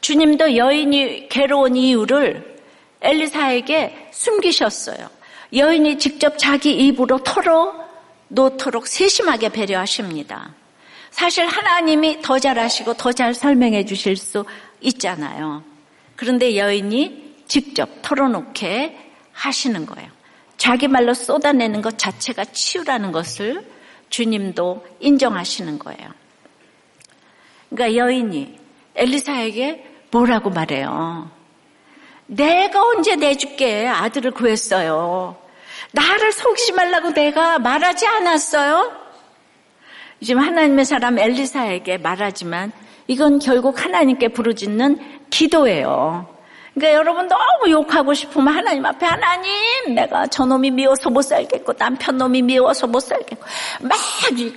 [0.00, 2.58] 주님도 여인이 괴로운 이유를
[3.00, 5.19] 엘리사에게 숨기셨어요.
[5.52, 7.74] 여인이 직접 자기 입으로 털어
[8.28, 10.54] 놓도록 세심하게 배려하십니다.
[11.10, 14.44] 사실 하나님이 더 잘하시고 더 잘 설명해 주실 수
[14.80, 15.64] 있잖아요.
[16.14, 18.96] 그런데 여인이 직접 털어놓게
[19.32, 20.08] 하시는 거예요.
[20.56, 23.66] 자기 말로 쏟아내는 것 자체가 치유라는 것을
[24.10, 26.10] 주님도 인정하시는 거예요.
[27.70, 28.58] 그러니까 여인이
[28.94, 31.30] 엘리사에게 뭐라고 말해요?
[32.26, 35.39] 내가 언제 내줄게 아들을 구했어요.
[35.92, 38.92] 나를 속이지 말라고 내가 말하지 않았어요?
[40.22, 42.72] 지금 하나님의 사람 엘리사에게 말하지만
[43.06, 46.26] 이건 결국 하나님께 부르짖는 기도예요.
[46.74, 52.42] 그러니까 여러분 너무 욕하고 싶으면 하나님 앞에 하나님 내가 저놈이 미워서 못 살겠고 남편 놈이
[52.42, 53.44] 미워서 못 살겠고
[53.80, 53.98] 막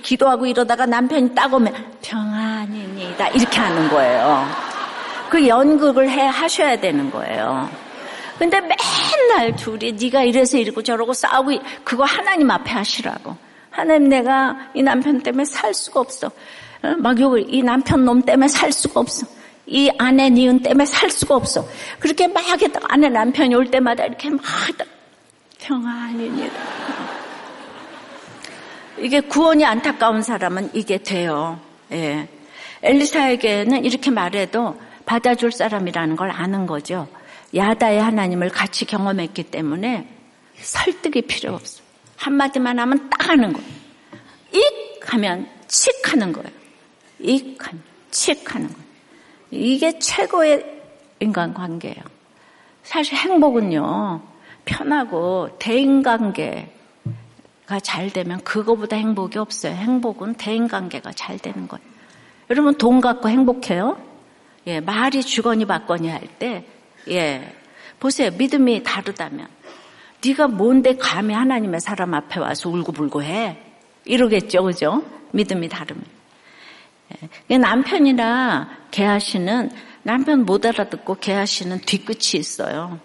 [0.02, 4.46] 기도하고 이러다가 남편이 따오면 평안입니다 이렇게 하는 거예요.
[5.28, 7.68] 그 연극을 해 하셔야 되는 거예요.
[8.38, 8.60] 근데
[9.24, 13.36] 맨날 둘이 네가 이래서 이러고 저러고 싸우고 그거 하나님 앞에 하시라고.
[13.70, 16.28] 하나님 내가 이 남편 때문에 살 수가 없어.
[16.28, 16.94] 어?
[16.98, 19.26] 막 욕을 이 남편 놈 때문에 살 수가 없어.
[19.66, 21.66] 이 아내 니은 때문에 살 수가 없어.
[21.98, 24.42] 그렇게 막 했다 아내 남편이 올 때마다 이렇게 막
[25.58, 26.54] 평안입니다.
[28.98, 31.58] 이게 구원이 안타까운 사람은 이게 돼요.
[31.92, 32.28] 예.
[32.82, 37.08] 엘리사에게는 이렇게 말해도 받아줄 사람이라는 걸 아는 거죠.
[37.54, 40.08] 야다의 하나님을 같이 경험했기 때문에
[40.56, 41.82] 설득이 필요 없어.
[42.16, 43.68] 한마디만 하면 딱 하는 거예요.
[44.52, 46.48] 익 하면 칙 하는 거예요.
[47.20, 48.84] 익 하면 칙 하는 거예요.
[49.50, 50.82] 이게 최고의
[51.20, 52.02] 인간관계예요.
[52.82, 54.22] 사실 행복은요,
[54.64, 56.66] 편하고 대인관계가
[57.82, 59.74] 잘 되면 그거보다 행복이 없어요.
[59.74, 61.84] 행복은 대인관계가 잘 되는 거예요.
[62.50, 63.96] 여러분 돈 갖고 행복해요?
[64.66, 66.66] 예, 말이 주거니 받거니 할 때,
[67.10, 67.54] 예,
[68.00, 68.30] 보세요.
[68.36, 69.48] 믿음이 다르다면.
[70.24, 73.58] 네가 뭔데 감히 하나님의 사람 앞에 와서 울고불고 해?
[74.04, 75.02] 이러겠죠, 그죠?
[75.32, 76.04] 믿음이 다르면.
[77.50, 79.70] 예, 남편이나 개하시는
[80.02, 82.98] 남편 못 알아듣고 개하시는 뒤끝이 있어요.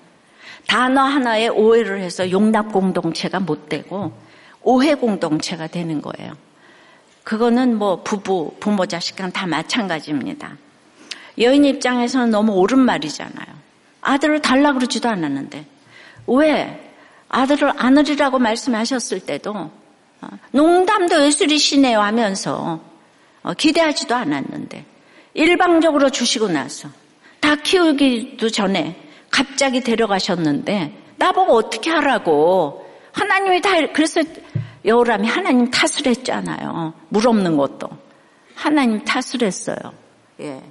[0.67, 4.13] 단어 하나에 오해를 해서 용납 공동체가 못 되고
[4.61, 6.33] 오해 공동체가 되는 거예요.
[7.23, 10.57] 그거는 뭐 부부, 부모, 자식 간 다 마찬가지입니다.
[11.39, 13.58] 여인 입장에서는 너무 옳은 말이잖아요.
[14.01, 15.65] 아들을 달라 그러지도 않았는데.
[16.27, 16.89] 왜?
[17.29, 19.71] 아들을 안으리라고 말씀하셨을 때도
[20.21, 22.81] 어, 농담도 예술이시네요 하면서
[23.43, 24.83] 어, 기대하지도 않았는데
[25.35, 26.89] 일방적으로 주시고 나서
[27.39, 34.21] 다 키우기도 전에 갑자기 데려가셨는데 나보고 어떻게 하라고 하나님이 다 그래서
[34.85, 36.93] 여우람이 하나님 탓을 했잖아요.
[37.09, 37.89] 물 없는 것도
[38.55, 39.77] 하나님 탓을 했어요.
[40.39, 40.61] 예.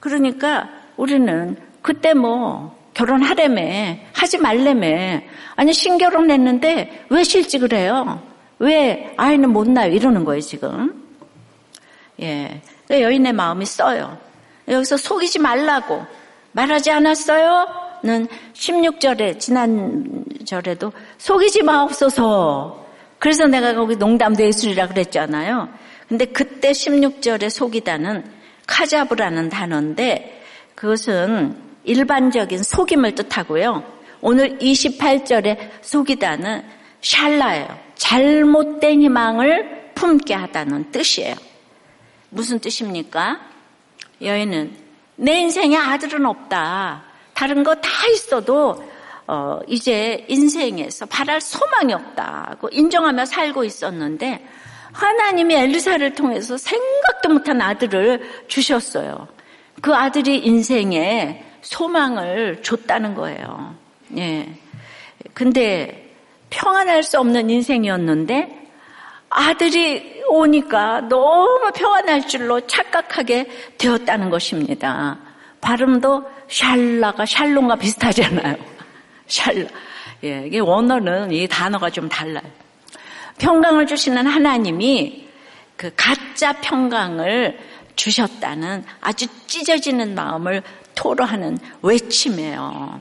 [0.00, 8.20] 그러니까 우리는 그때 뭐 결혼하래매 하지 말래매 아니 신결혼 했는데 왜 실직을 해요?
[8.58, 9.92] 왜 아이는 못 낳아요?
[9.92, 11.06] 이러는 거예요 지금.
[12.20, 12.60] 예.
[12.90, 14.18] 여인의 마음이 써요.
[14.66, 16.04] 여기서 속이지 말라고
[16.50, 17.68] 말하지 않았어요?
[18.02, 22.84] 는 16절에 지난 절에도 속이지 마옵소서.
[23.20, 25.68] 그래서 내가 거기 농담 대술이라 그랬잖아요.
[26.08, 28.24] 근데 그때 16절에 속이다는
[28.66, 30.42] 카자브라는 단어인데
[30.74, 33.84] 그것은 일반적인 속임을 뜻하고요.
[34.20, 36.62] 오늘 28절에 속이다는
[37.00, 37.78] 샬라예요.
[37.94, 41.34] 잘못된 희망을 품게 하다는 뜻이에요.
[42.30, 43.40] 무슨 뜻입니까?
[44.20, 44.76] 여인은
[45.16, 47.04] 내 인생에 아들은 없다.
[47.32, 48.84] 다른 거 다 있어도
[49.26, 54.46] 어, 이제 인생에서 바랄 소망이 없다고 인정하며 살고 있었는데
[54.92, 59.26] 하나님이 엘리사를 통해서 생각도 못한 아들을 주셨어요.
[59.82, 63.74] 그 아들이 인생에 소망을 줬다는 거예요.
[64.16, 64.48] 예.
[65.34, 66.10] 근데
[66.48, 68.66] 평안할 수 없는 인생이었는데
[69.28, 73.46] 아들이 오니까 너무 평안할 줄로 착각하게
[73.78, 75.18] 되었다는 것입니다.
[75.60, 78.56] 발음도 샬라가 샬롬과 비슷하잖아요.
[79.26, 79.66] 샬라.
[80.24, 82.44] 예, 이게 원어는 이 단어가 좀 달라요.
[83.38, 85.28] 평강을 주시는 하나님이
[85.76, 87.58] 그 가짜 평강을
[87.96, 90.62] 주셨다는 아주 찢어지는 마음을
[90.96, 93.00] 토로하는 외침이에요.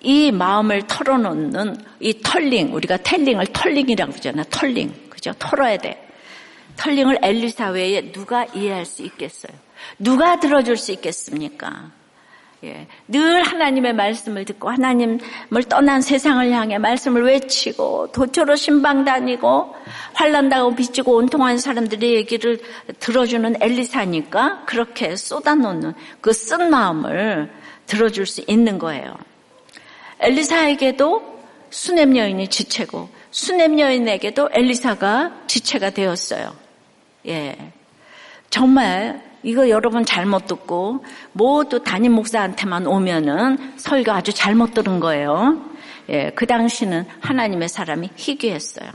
[0.00, 4.44] 이 마음을 털어놓는 이 털링, 우리가 텔링을 털링이라고 그러잖아요.
[4.50, 4.92] 털링.
[5.08, 5.32] 그죠?
[5.38, 6.06] 털어야 돼.
[6.76, 9.56] 털링을 엘리사 외에 누가 이해할 수 있겠어요?
[9.98, 11.92] 누가 들어줄 수 있겠습니까?
[12.64, 15.20] 예, 늘 하나님의 말씀을 듣고 하나님을
[15.68, 19.74] 떠난 세상을 향해 말씀을 외치고 도처로 신방 다니고
[20.14, 22.58] 환란당하고 비치고 온통한 사람들의 얘기를
[23.00, 27.50] 들어주는 엘리사니까 그렇게 쏟아놓는 그 쓴 마음을
[27.86, 29.16] 들어줄 수 있는 거예요.
[30.20, 36.54] 엘리사에게도 수냄 여인이 지체고 수냄 여인에게도 엘리사가 지체가 되었어요.
[37.26, 37.56] 예.
[38.50, 45.60] 정말 이거 여러분 잘못 듣고 모두 담임 목사한테만 오면은 설교 아주 잘못 들은 거예요.
[46.08, 48.90] 예, 그 당시는 하나님의 사람이 희귀했어요.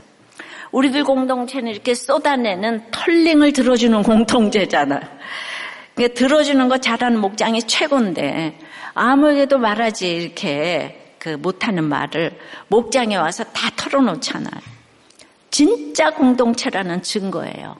[0.72, 5.00] 우리들 공동체는 이렇게 쏟아내는 털링을 들어주는 공동체잖아요.
[5.94, 8.58] 그러니까 들어주는 거 잘하는 목장이 최고인데
[8.94, 14.60] 아무에게도 말하지 이렇게 그 못하는 말을 목장에 와서 다 털어놓잖아요.
[15.50, 17.76] 진짜 공동체라는 증거예요.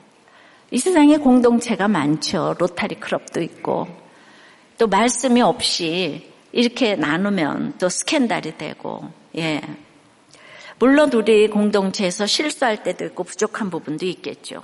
[0.70, 2.54] 이 세상에 공동체가 많죠.
[2.59, 3.88] 로타리 클럽도 있고
[4.78, 9.61] 또 말씀이 없이 이렇게 나누면 또 스캔달이 되고 예.
[10.78, 14.62] 물론 우리 공동체에서 실수할 때도 있고 부족한 부분도 있겠죠.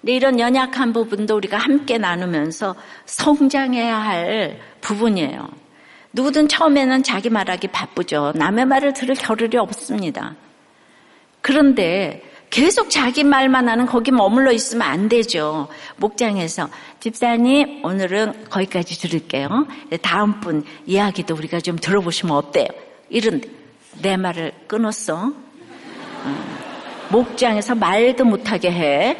[0.00, 5.48] 근데 이런 연약한 부분도 우리가 함께 나누면서 성장해야 할 부분이에요.
[6.12, 8.32] 누구든 처음에는 자기 말하기 바쁘죠.
[8.36, 10.36] 남의 말을 들을 겨를이 없습니다.
[11.40, 15.68] 그런데 계속 자기 말만 하는 거기 머물러 있으면 안 되죠.
[15.96, 16.68] 목장에서
[17.00, 19.66] 집사님 오늘은 거기까지 들을게요.
[20.02, 22.68] 다음 분 이야기도 우리가 좀 들어보시면 어때요?
[23.08, 23.40] 이런
[24.00, 25.32] 내 말을 끊었어.
[27.10, 29.16] 목장에서 말도 못하게 해.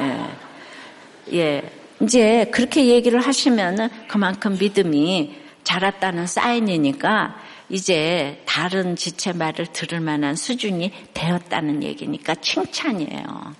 [0.00, 1.36] 예.
[1.38, 1.62] 예.
[2.00, 7.36] 이제 그렇게 얘기를 하시면 그만큼 믿음이 자랐다는 사인이니까
[7.68, 13.54] 이제 다른 지체 말을 들을 만한 수준이 되었다는 얘기니까 칭찬이에요.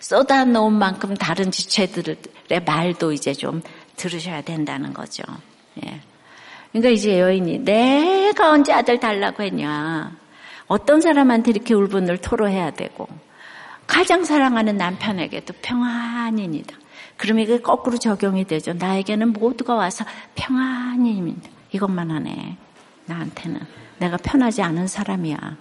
[0.00, 2.16] 쏟아놓은 만큼 다른 지체들의
[2.64, 3.62] 말도 이제 좀
[3.96, 5.22] 들으셔야 된다는 거죠.
[5.84, 6.00] 예.
[6.72, 10.16] 그러니까 이제 여인이 내가 언제 아들 달라고 했냐.
[10.66, 13.06] 어떤 사람한테 이렇게 울분을 토로해야 되고
[13.86, 16.76] 가장 사랑하는 남편에게도 평안입니다.
[17.16, 18.72] 그럼 이게 거꾸로 적용이 되죠.
[18.72, 21.48] 나에게는 모두가 와서 평안입니다.
[21.70, 22.56] 이것만 하네.
[23.06, 23.60] 나한테는
[23.98, 25.56] 내가 편하지 않은 사람이야.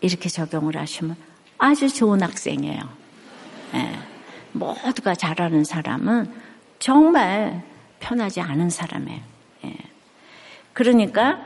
[0.00, 1.16] 이렇게 적용을 하시면
[1.58, 2.80] 아주 좋은 학생이에요.
[3.74, 3.98] 예.
[4.52, 6.32] 모두가 잘하는 사람은
[6.78, 7.64] 정말
[8.00, 9.20] 편하지 않은 사람이에요.
[9.64, 9.76] 예.
[10.72, 11.40] 그러니까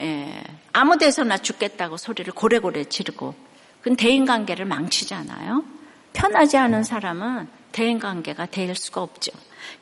[0.00, 0.44] 예.
[0.72, 3.34] 아무 데서나 죽겠다고 소리를 고래고래 지르고
[3.80, 5.64] 그건 대인관계를 망치잖아요.
[6.12, 9.32] 편하지 않은 사람은 대인관계가 될 수가 없죠.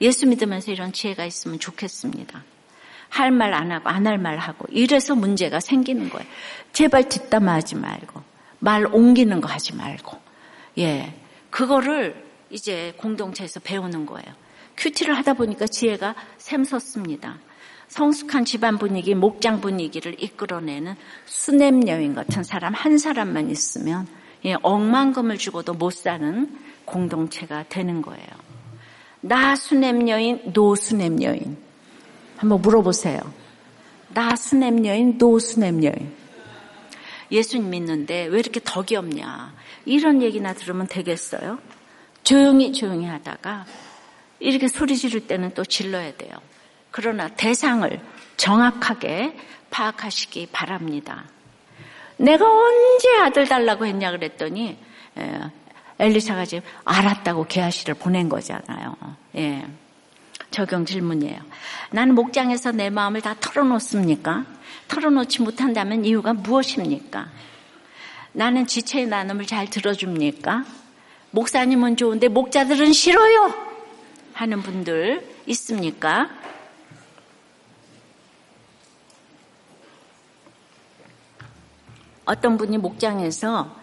[0.00, 2.42] 예수 믿으면서 이런 지혜가 있으면 좋겠습니다.
[3.08, 6.26] 할 말 안 하고 안 할 말 하고 이래서 문제가 생기는 거예요.
[6.72, 8.22] 제발 뒷담화하지 말고
[8.58, 10.16] 말 옮기는 거 하지 말고
[10.78, 11.14] 예
[11.50, 14.26] 그거를 이제 공동체에서 배우는 거예요.
[14.76, 17.38] 큐티를 하다 보니까 지혜가 샘솟습니다.
[17.88, 24.06] 성숙한 집안 분위기, 목장 분위기를 이끌어내는 수냄 여인 같은 사람 한 사람만 있으면
[24.44, 26.50] 예, 억만금을 주고도 못 사는
[26.84, 28.26] 공동체가 되는 거예요.
[29.20, 31.56] 나 수넴 여인, 너 수넴 여인.
[32.36, 33.20] 한번 물어보세요.
[34.14, 36.14] 나 수넴 여인, 너 수넴 여인.
[37.30, 39.54] 예수님 믿는데 왜 이렇게 덕이 없냐.
[39.84, 41.58] 이런 얘기나 들으면 되겠어요?
[42.22, 43.66] 조용히 조용히 하다가
[44.38, 46.32] 이렇게 소리 지를 때는 또 질러야 돼요.
[46.90, 48.00] 그러나 대상을
[48.36, 49.36] 정확하게
[49.70, 51.24] 파악하시기 바랍니다.
[52.16, 54.78] 내가 언제 아들 달라고 했냐 그랬더니
[55.98, 58.96] 엘리사가 지금 알았다고 게하시를 보낸 거잖아요.
[59.36, 59.66] 예.
[60.50, 61.40] 적용 질문이에요.
[61.90, 64.44] 나는 목장에서 내 마음을 다 털어놓습니까?
[64.88, 67.28] 털어놓지 못한다면 이유가 무엇입니까?
[68.32, 70.64] 나는 지체의 나눔을 잘 들어줍니까?
[71.30, 73.54] 목사님은 좋은데 목자들은 싫어요!
[74.32, 76.28] 하는 분들 있습니까?
[82.26, 83.76] 어떤 분이 목장에서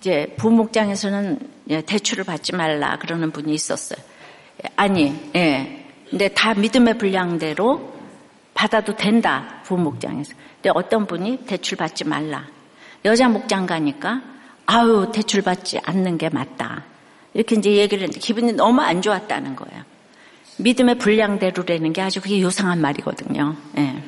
[0.00, 4.02] 이제 부목장에서는 예, 대출을 받지 말라 그러는 분이 있었어요.
[4.76, 5.79] 아니, 예.
[6.10, 7.94] 근데 다 믿음의 분량대로
[8.52, 10.34] 받아도 된다 부목장에서.
[10.56, 12.46] 근데 어떤 분이 대출 받지 말라.
[13.04, 14.20] 여자 목장 가니까
[14.66, 16.84] 아유 대출 받지 않는 게 맞다.
[17.32, 19.84] 이렇게 이제 얘기를 했는데 기분이 너무 안 좋았다는 거예요.
[20.58, 23.56] 믿음의 분량대로라는 게 아주 그게 요상한 말이거든요.
[23.78, 24.02] 예.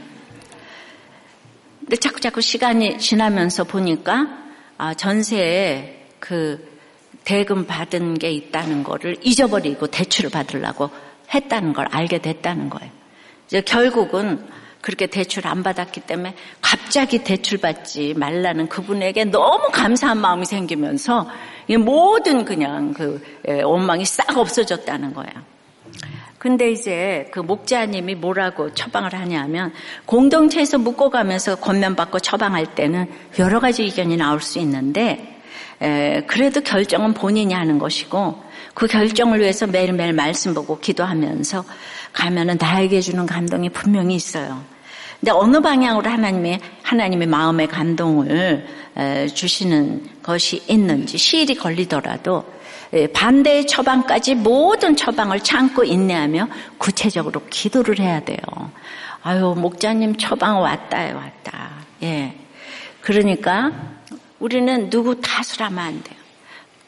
[1.80, 4.28] 근데 자꾸 자꾸 시간이 지나면서 보니까
[4.76, 6.72] 아, 전세에 그
[7.24, 10.90] 대금 받은 게 있다는 거를 잊어버리고 대출을 받으려고
[11.34, 12.90] 했다는 걸 알게 됐다는 거예요.
[13.46, 14.46] 이제 결국은
[14.80, 21.28] 그렇게 대출 안 받았기 때문에 갑자기 대출 받지 말라는 그분에게 너무 감사한 마음이 생기면서
[21.78, 25.32] 모든 그냥 그 예, 원망이 싹 없어졌다는 거예요.
[26.38, 29.72] 근데 이제 그 목자님이 뭐라고 처방을 하냐면
[30.06, 33.06] 공동체에서 묶어가면서 권면받고 처방할 때는
[33.38, 35.40] 여러 가지 의견이 나올 수 있는데
[35.80, 38.42] 에, 그래도 결정은 본인이 하는 것이고
[38.74, 41.64] 그 결정을 위해서 매일매일 말씀 보고 기도하면서
[42.12, 44.62] 가면은 나에게 주는 감동이 분명히 있어요.
[45.20, 48.66] 근데 어느 방향으로 하나님의 하나님의 마음의 감동을
[49.34, 52.44] 주시는 것이 있는지 시일이 걸리더라도
[53.14, 58.38] 반대의 처방까지 모든 처방을 참고 인내하며 구체적으로 기도를 해야 돼요.
[59.22, 61.70] 아유 목자님 처방 왔다요 왔다.
[62.02, 62.36] 예.
[63.00, 63.70] 그러니까
[64.40, 66.21] 우리는 누구 탓을 하면 안 돼요.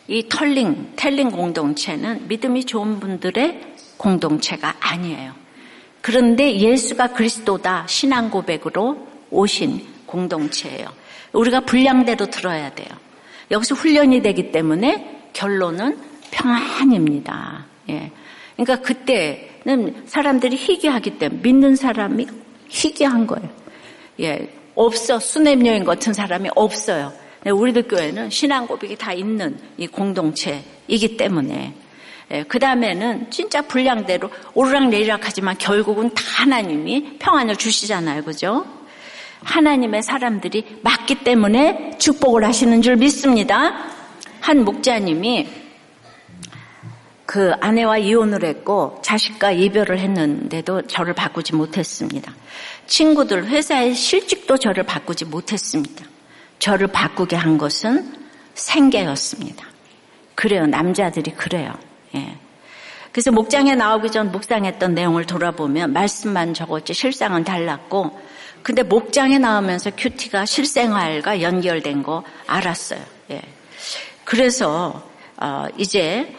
[0.07, 5.33] 이 털링, 텔링 공동체는 믿음이 좋은 분들의 공동체가 아니에요.
[6.03, 10.89] 그런데 예수가 그리스도다 신앙 고백으로 오신 공동체예요.
[11.33, 12.89] 우리가 분량대로 들어야 돼요.
[13.51, 15.99] 여기서 훈련이 되기 때문에 결론은
[16.31, 17.65] 평안입니다.
[17.89, 18.11] 예.
[18.57, 22.27] 그러니까 그때는 사람들이 희귀하기 때문에 믿는 사람이
[22.69, 23.49] 희귀한 거예요.
[24.21, 24.49] 예.
[24.75, 25.19] 없어.
[25.19, 27.13] 수냄 여인 같은 사람이 없어요.
[27.51, 31.75] 우리들 교회는 신앙 고백이 다 있는 이 공동체이기 때문에
[32.31, 38.25] 예, 그 다음에는 진짜 분량대로 오르락내리락 하지만 결국은 다 하나님이 평안을 주시잖아요.
[38.25, 38.65] 그죠?
[39.43, 43.75] 하나님의 사람들이 맞기 때문에 축복을 하시는 줄 믿습니다.
[44.41, 45.49] 한 목자님이
[47.27, 52.33] 그 아내와 이혼을 했고 자식과 이별을 했는데도 저를 바꾸지 못했습니다.
[52.87, 56.05] 친구들 회사의 실직도 저를 바꾸지 못했습니다.
[56.65, 58.11] 저를 바꾸게 한 것은
[58.55, 59.67] 생계였습니다.
[60.35, 60.67] 그래요.
[60.67, 61.75] 남자들이 그래요.
[62.15, 62.39] 예.
[63.13, 68.19] 그래서 목장에 나오기 전 묵상했던 내용을 돌아보면 말씀만 적었지 실상은 달랐고
[68.63, 73.01] 근데 목장에 나오면서 큐티가 실생활과 연결된 거 알았어요.
[73.33, 73.43] 예.
[74.25, 76.35] 그래서 어, 이제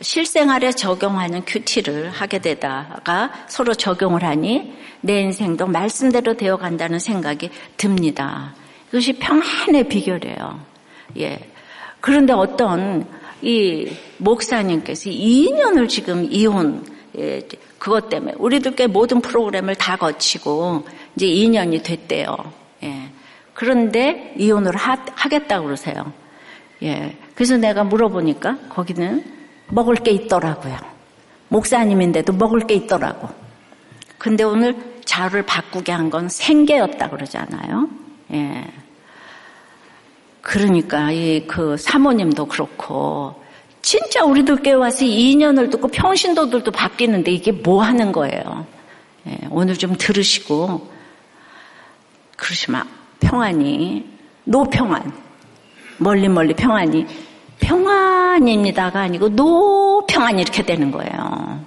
[0.00, 8.56] 실생활에 적용하는 큐티를 하게 되다가 서로 적용을 하니 내 인생도 말씀대로 되어 간다는 생각이 듭니다.
[8.88, 10.60] 이것이 평안의 비결이에요.
[11.18, 11.38] 예.
[12.00, 13.06] 그런데 어떤
[13.42, 16.84] 이 목사님께서 2년을 지금 이혼
[17.18, 17.40] 예,
[17.78, 20.84] 그것 때문에 우리들께 모든 프로그램을 다 거치고
[21.16, 22.36] 이제 2년이 됐대요.
[22.84, 23.10] 예.
[23.54, 26.12] 그런데 이혼을 하, 겠다고 그러세요.
[26.82, 27.16] 예.
[27.34, 29.24] 그래서 내가 물어보니까 거기는
[29.68, 30.76] 먹을 게 있더라고요.
[31.48, 33.28] 목사님인데도 먹을 게 있더라고.
[34.18, 37.88] 근데 오늘 자를 바꾸게 한 건 생계였다 그러잖아요.
[38.32, 38.64] 예.
[40.48, 43.34] 그러니까 이 그 사모님도 그렇고
[43.82, 48.66] 진짜 우리들 께 와서 2년을 듣고 평신도들도 바뀌는데 이게 뭐 하는 거예요?
[49.26, 50.88] 예, 오늘 좀 들으시고
[52.38, 52.88] 그러시면
[53.20, 54.06] 평안이
[54.44, 55.12] 노평안
[55.98, 57.06] 멀리 멀리 평안이
[57.60, 61.60] 평안입니다가 아니고 노평안 이렇게 되는 거예요.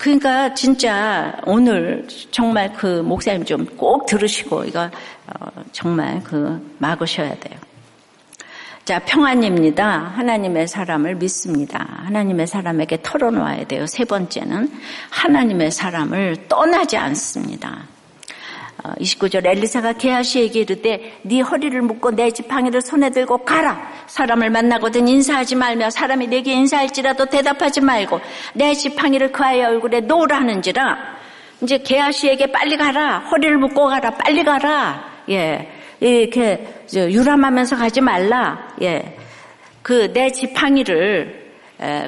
[0.00, 4.84] 그러니까 진짜 오늘 정말 그 목사님 좀 꼭 들으시고 이거
[5.26, 7.58] 어, 정말 그 막으셔야 돼요.
[8.86, 10.12] 자, 평안입니다.
[10.16, 11.86] 하나님의 사람을 믿습니다.
[12.04, 13.86] 하나님의 사람에게 털어놓아야 돼요.
[13.86, 14.72] 세 번째는
[15.10, 17.84] 하나님의 사람을 떠나지 않습니다.
[18.82, 23.80] 29절 어, 엘리사가 게하시에게 이르되 네 허리를 묶고 내 지팡이를 손에 들고 가라.
[24.06, 28.20] 사람을 만나거든 인사하지 말며 사람이 내게 인사할지라도 대답하지 말고
[28.54, 30.98] 내 지팡이를 그 아이의 얼굴에 놓으라 하는지라.
[31.62, 33.18] 이제 게하시에게 빨리 가라.
[33.30, 34.10] 허리를 묶고 가라.
[34.10, 35.04] 빨리 가라.
[35.30, 35.68] 예.
[36.00, 38.68] 이렇게 유람하면서 가지 말라.
[38.80, 41.50] 예그 내 지팡이를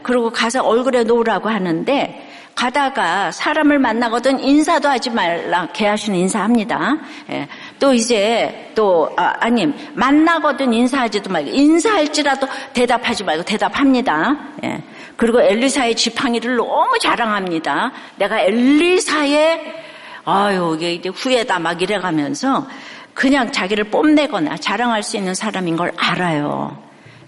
[0.03, 6.96] 그러고 가서 얼굴에 놓으라고 하는데 가다가 사람을 만나거든 인사도 하지 말라 개하시는 인사합니다.
[7.30, 7.48] 예.
[7.78, 14.36] 또 이제 또 아, 아님 만나거든 인사하지도 말고 인사할지라도 대답하지 말고 대답합니다.
[14.64, 14.82] 예.
[15.16, 17.92] 그리고 엘리사의 지팡이를 너무 자랑합니다.
[18.16, 19.82] 내가 엘리사의
[20.24, 22.66] 아유 이게 후회다 막 이래가면서
[23.14, 26.80] 그냥 자기를 뽐내거나 자랑할 수 있는 사람인 걸 알아요.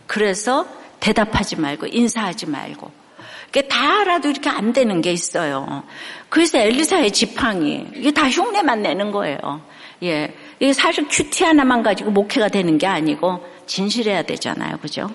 [0.06, 0.66] 그래서
[1.00, 3.03] 대답하지 말고 인사하지 말고
[3.62, 5.84] 다 알아도 이렇게 안 되는 게 있어요.
[6.28, 9.62] 그래서 엘리사의 지팡이 이게 다 흉내만 내는 거예요.
[10.02, 15.08] 예, 이게 사실 큐티 하나만 가지고 목회가 되는 게 아니고 진실해야 되잖아요, 그죠?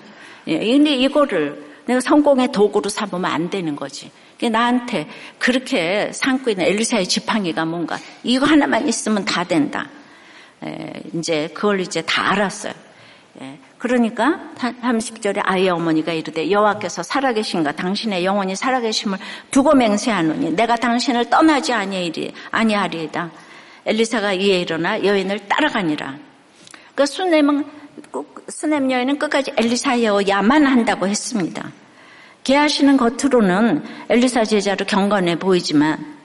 [0.46, 4.10] 예, 근데 이거를 내가 성공의 도구로 삼으면 안 되는 거지.
[4.42, 5.06] 나한테
[5.38, 9.88] 그렇게 삼고 있는 엘리사의 지팡이가 뭔가 이거 하나만 있으면 다 된다.
[10.64, 12.72] 예, 이제 그걸 이제 다 알았어요.
[13.42, 19.16] 예, 그러니까 30절에 아이의 어머니가 이르되 여호와께서 살아계신가 당신의 영혼이 살아계심을
[19.50, 23.30] 두고 맹세하노니 내가 당신을 떠나지 아니하리, 아니하리이다.
[23.86, 26.18] 엘리사가 이에 일어나 여인을 따라가니라.
[26.94, 27.64] 그 수넴은
[28.48, 31.72] 수넴 여인은 끝까지 엘리사여야만 한다고 했습니다.
[32.44, 36.18] 개하시는 겉으로는 엘리사 제자로 경건해 보이지만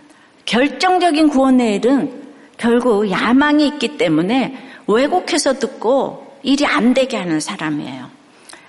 [0.44, 2.22] 결정적인 구원의 일은
[2.58, 8.10] 결국 야망이 있기 때문에 왜곡해서 듣고 일이 안 되게 하는 사람이에요.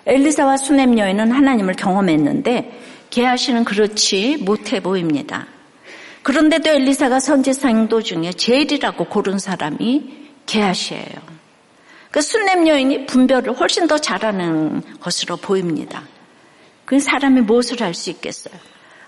[0.07, 5.47] 엘리사와 수넴 여인은 하나님을 경험했는데 게하시는 그렇지 못해 보입니다.
[6.23, 11.37] 그런데도 엘리사가 선지 상도 중에 제일이라고 고른 사람이 게하시예요.
[12.11, 16.03] 그 수넴 여인이 분별을 훨씬 더 잘하는 것으로 보입니다.
[16.85, 18.55] 그 사람이 무엇을 할 수 있겠어요?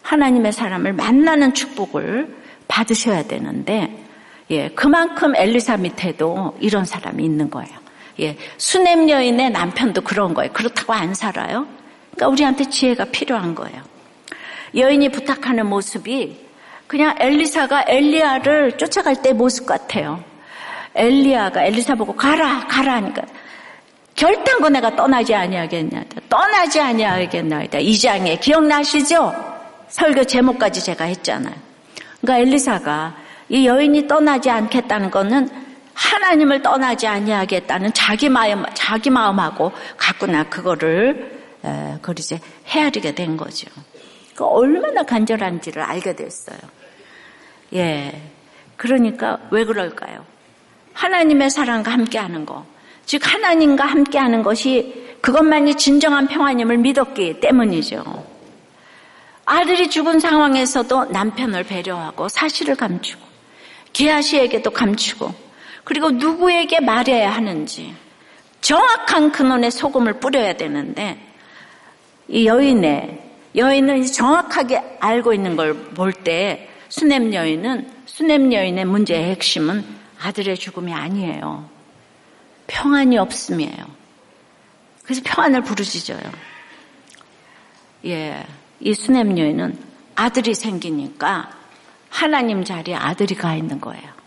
[0.02, 4.04] 하나님의 사람을 만나는 축복을 받으셔야 되는데,
[4.50, 7.87] 예, 그만큼 엘리사 밑에도 이런 사람이 있는 거예요.
[8.20, 10.52] 예, 수냄 여인의 남편도 그런 거예요.
[10.52, 11.66] 그렇다고 안 살아요.
[12.10, 13.82] 그러니까 우리한테 지혜가 필요한 거예요.
[14.74, 16.48] 여인이 부탁하는 모습이
[16.86, 20.22] 그냥 엘리사가 엘리야를 쫓아갈 때 모습 같아요.
[20.94, 23.22] 엘리야가 엘리사 보고 가라 가라 하니까
[24.14, 27.78] 결단코 내가 떠나지 아니하겠냐 떠나지 아니하겠나이다.
[27.78, 29.32] 이 장에 기억나시죠?
[29.88, 31.54] 설교 제목까지 제가 했잖아요.
[32.20, 33.16] 그러니까 엘리사가
[33.48, 35.67] 이 여인이 떠나지 않겠다는 것은
[35.98, 41.38] 하나님을 떠나지 아니하겠다는 자기 마음, 자기 마음하고 갖구나 그거를
[42.00, 42.38] 그걸 이제
[42.68, 43.68] 헤아리게 된 거죠.
[44.34, 46.58] 그 얼마나 간절한지를 알게 됐어요.
[47.74, 48.22] 예.
[48.76, 50.24] 그러니까 왜 그럴까요?
[50.92, 52.64] 하나님의 사랑과 함께하는 거,
[53.04, 58.24] 즉 하나님과 함께하는 것이 그것만이 진정한 평안임을 믿었기 때문이죠.
[59.44, 63.20] 아들이 죽은 상황에서도 남편을 배려하고 사실을 감추고
[63.92, 65.47] 게하시에게도 감추고
[65.88, 67.94] 그리고 누구에게 말해야 하는지
[68.60, 71.18] 정확한 근원에 소금을 뿌려야 되는데
[72.28, 73.22] 이 여인의
[73.56, 79.82] 여인은 정확하게 알고 있는 걸 볼 때 수냄 여인은 수냄 여인의 문제의 핵심은
[80.20, 81.66] 아들의 죽음이 아니에요.
[82.66, 83.86] 평안이 없음이에요.
[85.04, 86.20] 그래서 평안을 부르짖어요.
[88.04, 88.44] 예,
[88.80, 89.78] 이 수냄 여인은
[90.16, 91.50] 아들이 생기니까
[92.10, 94.17] 하나님 자리에 아들이 가 있는 거예요.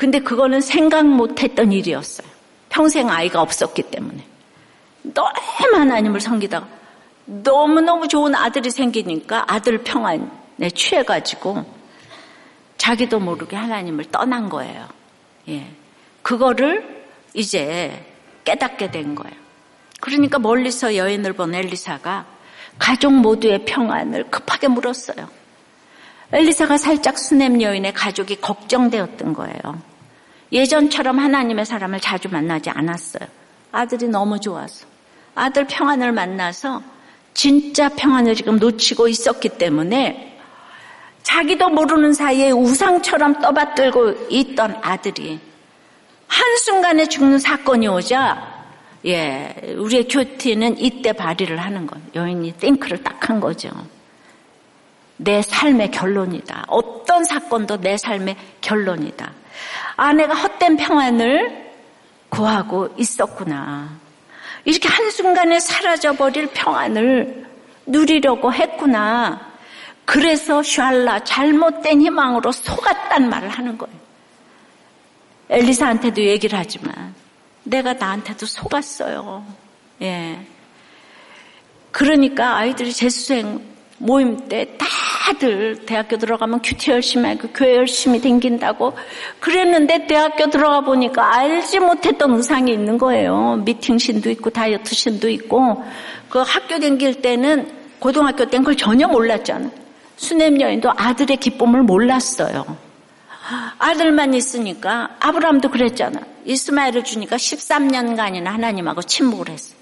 [0.00, 2.26] 근데 그거는 생각 못했던 일이었어요.
[2.70, 4.24] 평생 아이가 없었기 때문에.
[5.02, 6.66] 너무 하나님을 섬기다가
[7.26, 11.66] 너무너무 좋은 아들이 생기니까 아들 평안에 취해가지고
[12.78, 14.88] 자기도 모르게 하나님을 떠난 거예요.
[15.50, 15.66] 예.
[16.22, 18.02] 그거를 이제
[18.44, 19.36] 깨닫게 된 거예요.
[20.00, 22.24] 그러니까 멀리서 여인을 본 엘리사가
[22.78, 25.28] 가족 모두의 평안을 급하게 물었어요.
[26.32, 29.89] 엘리사가 살짝 수냄 여인의 가족이 걱정되었던 거예요.
[30.52, 33.28] 예전처럼 하나님의 사람을 자주 만나지 않았어요.
[33.72, 34.86] 아들이 너무 좋아서.
[35.34, 36.82] 아들 평안을 만나서
[37.34, 40.38] 진짜 평안을 지금 놓치고 있었기 때문에
[41.22, 45.38] 자기도 모르는 사이에 우상처럼 떠받들고 있던 아들이
[46.26, 48.60] 한순간에 죽는 사건이 오자
[49.06, 52.04] 예, 우리의 큐티는 이때 발휘를 하는 거예요.
[52.14, 53.70] 여인이 띵크를 딱 한 거죠.
[55.16, 56.64] 내 삶의 결론이다.
[56.66, 59.32] 어떤 사건도 내 삶의 결론이다.
[59.96, 61.70] 아내가 헛된 평안을
[62.28, 63.90] 구하고 있었구나.
[64.64, 67.46] 이렇게 한순간에 사라져버릴 평안을
[67.86, 69.50] 누리려고 했구나.
[70.04, 73.94] 그래서 샬라 잘못된 희망으로 속았단 말을 하는 거예요.
[75.50, 77.14] 엘리사한테도 얘기를 하지만
[77.64, 79.44] 내가 나한테도 속았어요.
[80.02, 80.46] 예.
[81.90, 83.60] 그러니까 아이들이 재수생
[84.02, 88.96] 모임 때 다들 대학교 들어가면 큐티 열심히 하고 교회 열심히 댕긴다고
[89.40, 93.56] 그랬는데 대학교 들어가 보니까 알지 못했던 의상이 있는 거예요.
[93.64, 95.84] 미팅신도 있고 다이어트신도 있고
[96.30, 99.70] 그 학교 댕길 때는 고등학교 때는 그걸 전혀 몰랐잖아.
[100.16, 102.64] 수냄 여인도 아들의 기쁨을 몰랐어요.
[103.78, 106.20] 아들만 있으니까 아브라함도 그랬잖아.
[106.46, 109.74] 이스마엘을 주니까 13년간이나 하나님하고 침묵을 했어.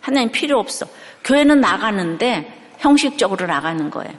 [0.00, 0.86] 하나님 필요 없어.
[1.24, 4.12] 교회는 나가는데 형식적으로 나가는 거예요.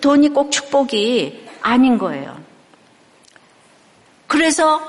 [0.00, 2.36] 돈이 꼭 축복이 아닌 거예요.
[4.26, 4.80] 그래서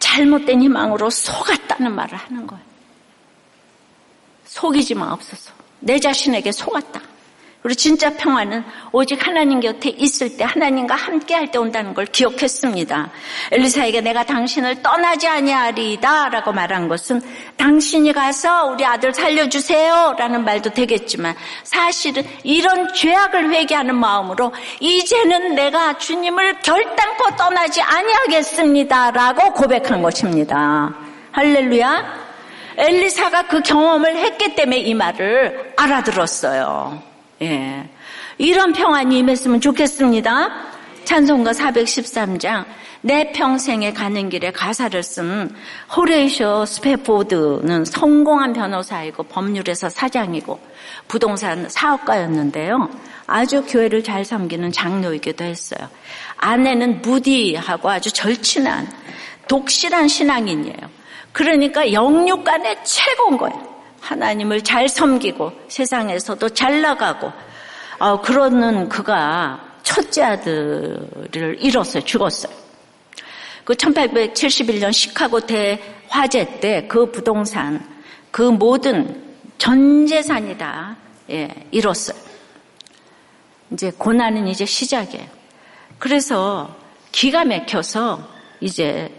[0.00, 2.64] 잘못된 희망으로 속았다는 말을 하는 거예요.
[4.44, 5.52] 속이지 마없어서.
[5.78, 7.00] 내 자신에게 속았다.
[7.62, 13.10] 그리고 진짜 평화는 오직 하나님 곁에 있을 때 하나님과 함께 할 때 온다는 걸 기억했습니다.
[13.50, 17.20] 엘리사에게 내가 당신을 떠나지 아니하리다라고 말한 것은
[17.56, 21.34] 당신이 가서 우리 아들 살려주세요라는 말도 되겠지만
[21.64, 30.94] 사실은 이런 죄악을 회개하는 마음으로 이제는 내가 주님을 결단코 떠나지 아니하겠습니다라고 고백한 것입니다.
[31.32, 32.30] 할렐루야.
[32.76, 37.09] 엘리사가 그 경험을 했기 때문에 이 말을 알아들었어요.
[37.42, 37.88] 예.
[38.38, 40.48] 이런 평안이 임했으면 좋겠습니다.
[41.04, 42.64] 찬송가 413장
[43.02, 45.50] 내 평생에 가는 길에 가사를 쓴
[45.96, 50.60] 호레이쇼 스페포드는 성공한 변호사이고 법률회사 사장이고
[51.08, 52.90] 부동산 사업가였는데요.
[53.26, 55.88] 아주 교회를 잘 섬기는 장로이기도 했어요.
[56.36, 58.86] 아내는 무디하고 아주 절친한
[59.48, 61.00] 독실한 신앙인이에요.
[61.32, 63.69] 그러니까 영육간의 최고인 거예요.
[64.00, 67.32] 하나님을 잘 섬기고 세상에서도 잘 나가고
[67.98, 72.02] 어, 그러는 그가 첫째 아들을 잃었어요.
[72.04, 72.52] 죽었어요.
[73.64, 77.86] 그 1871년 시카고 대화재 때 그 부동산
[78.30, 79.22] 그 모든
[79.58, 80.96] 전 재산이 다
[81.30, 82.18] 예, 잃었어요.
[83.72, 85.26] 이제 고난은 이제 시작이에요.
[85.98, 86.74] 그래서
[87.12, 88.28] 기가 막혀서
[88.60, 89.12] 이제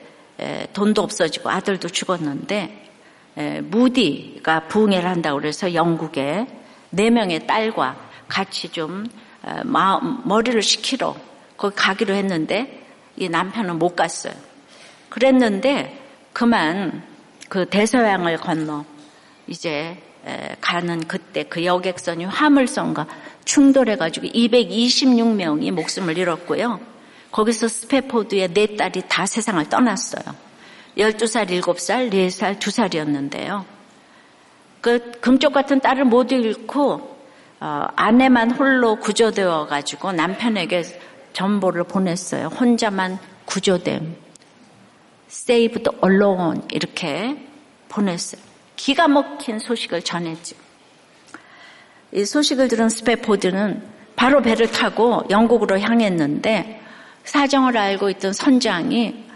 [0.74, 2.81] 돈도 없어지고 아들도 죽었는데
[3.36, 6.48] 무디가 부흥회를 한다고 그래서 영국에
[6.90, 7.96] 네 명의 딸과
[8.28, 9.06] 같이 좀
[10.24, 11.16] 머리를 식히러
[11.58, 12.84] 거기 가기로 했는데
[13.18, 14.34] 이 남편은 못 갔어요.
[15.10, 16.00] 그랬는데
[16.34, 17.04] 그만
[17.50, 18.86] 그 대서양을 건너
[19.48, 19.98] 이제
[20.62, 23.08] 가는 그때 그 여객선이 화물선과
[23.44, 26.80] 충돌해가지고 226명이 목숨을 잃었고요.
[27.32, 30.51] 거기서 스페포드의 네 딸이 다 세상을 떠났어요.
[30.98, 33.66] 12살, 7살, 4살, 2살이었는데요.
[34.82, 37.12] 그 금쪽 같은 딸을 모두 잃고
[37.60, 40.84] 어, 아내만 홀로 구조되어 가지고 남편에게
[41.34, 42.48] 전보를 보냈어요.
[42.48, 44.16] 혼자만 구조됨.
[45.30, 47.38] saved alone 이렇게
[47.88, 48.42] 보냈어요.
[48.76, 50.56] 기가 막힌 소식을 전했지.
[52.14, 53.84] 이 소식을 들은 스페포드는
[54.16, 56.82] 바로 배를 타고 영국으로 향했는데
[57.24, 59.31] 사정을 알고 있던 선장이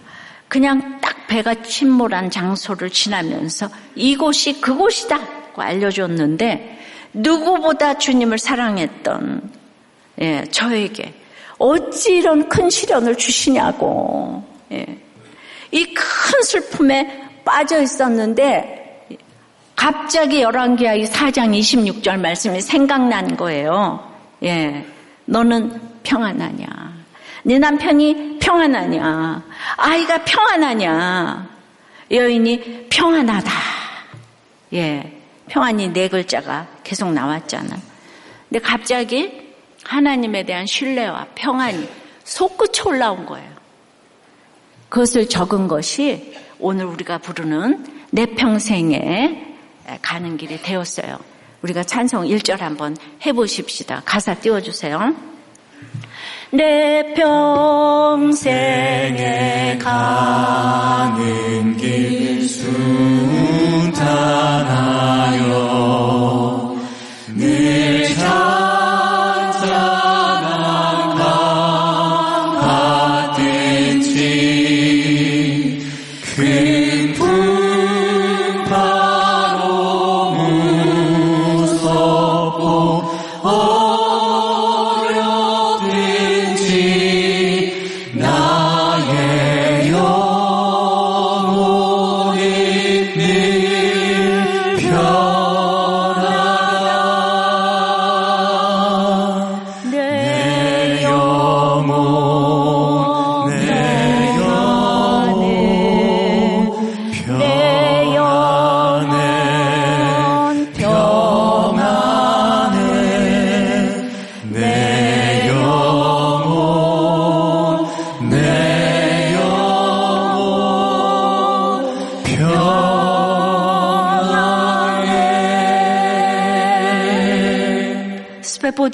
[0.47, 6.79] 그냥 딱 배가 침몰한 장소를 지나면서 이곳이 그곳이다고 알려줬는데
[7.13, 9.51] 누구보다 주님을 사랑했던
[10.21, 11.13] 예, 저에게
[11.57, 14.85] 어찌 이런 큰 시련을 주시냐고 예.
[15.71, 18.83] 이큰 슬픔에 빠져 있었는데
[19.75, 24.11] 갑자기 열왕기하 이 4장 26절 말씀이 생각난 거예요.
[24.43, 24.85] 예,
[25.25, 26.94] 너는 평안하냐?
[27.47, 29.43] 내 남편이 평안하냐?
[29.77, 31.47] 아이가 평안하냐?
[32.09, 33.51] 여인이 평안하다.
[34.73, 37.77] 예, 평안이 네 글자가 계속 나왔잖아.
[38.49, 41.87] 근데 갑자기 하나님에 대한 신뢰와 평안이
[42.23, 43.47] 솟구쳐 올라온 거예요.
[44.89, 49.55] 그것을 적은 것이 오늘 우리가 부르는 내 평생에
[50.01, 51.19] 가는 길이 되었어요.
[51.61, 54.01] 우리가 찬송 1절 한번 해보십시다.
[54.03, 55.34] 가사 띄워주세요.
[56.51, 58.45] 내 평생에
[59.81, 63.95] 가는 길 순탄하여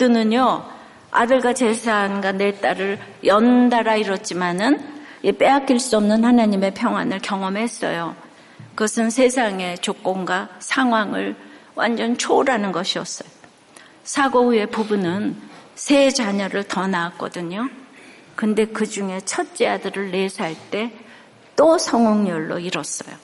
[0.01, 0.65] 스페포드는요,
[1.11, 4.79] 아들과 재산과 내 딸을 연달아 잃었지만은
[5.37, 8.15] 빼앗길 수 없는 하나님의 평안을 경험했어요.
[8.75, 11.35] 그것은 세상의 조건과 상황을
[11.75, 13.29] 완전 초월하는 것이었어요.
[14.03, 15.35] 사고 후에 부부는
[15.75, 17.69] 세 자녀를 더 낳았거든요.
[18.35, 20.91] 근데 그 중에 첫째 아들을 4살 때
[21.55, 23.15] 또 성홍열로 잃었어요.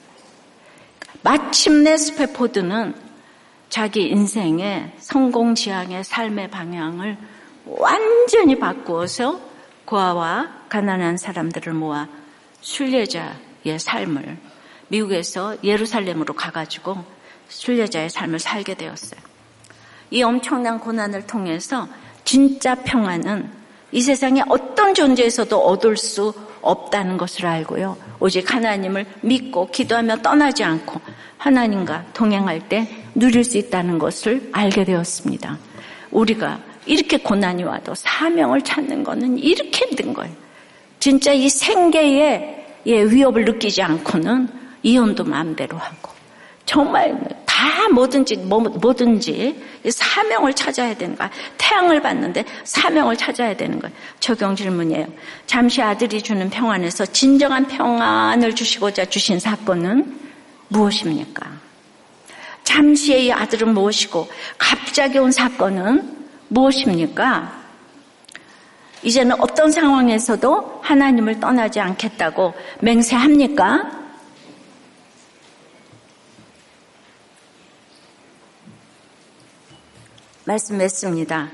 [1.22, 2.94] 마침내 스페포드는
[3.68, 7.18] 자기 인생의 성공 지향의 삶의 방향을
[7.66, 9.40] 완전히 바꾸어서
[9.84, 12.08] 고아와 가난한 사람들을 모아
[12.60, 14.38] 순례자의 삶을
[14.88, 17.04] 미국에서 예루살렘으로 가가지고
[17.48, 19.20] 순례자의 삶을 살게 되었어요.
[20.10, 21.88] 이 엄청난 고난을 통해서
[22.24, 23.50] 진짜 평안은
[23.92, 27.96] 이 세상에 어떤 존재에서도 얻을 수 없다는 것을 알고요.
[28.20, 31.00] 오직 하나님을 믿고 기도하며 떠나지 않고
[31.38, 35.58] 하나님과 동행할 때 누릴 수 있다는 것을 알게 되었습니다.
[36.10, 40.34] 우리가 이렇게 고난이 와도 사명을 찾는 것은 이렇게 힘든 거예요.
[40.98, 44.48] 진짜 이 생계의 위협을 느끼지 않고는
[44.82, 46.12] 이혼도 마음대로 하고
[46.64, 51.30] 정말 다 뭐든지 뭐, 뭐든지 사명을 찾아야 되는 거야.
[51.56, 53.94] 태양을 봤는데 사명을 찾아야 되는 거예요.
[54.20, 55.06] 적용 질문이에요.
[55.46, 60.18] 잠시 아들이 주는 평안에서 진정한 평안을 주시고자 주신 사건은
[60.68, 61.67] 무엇입니까?
[62.68, 67.56] 잠시의 아들은 무엇이고 갑자기 온 사건은 무엇입니까?
[69.02, 73.90] 이제는 어떤 상황에서도 하나님을 떠나지 않겠다고 맹세합니까?
[80.44, 81.48] 말씀했습니다.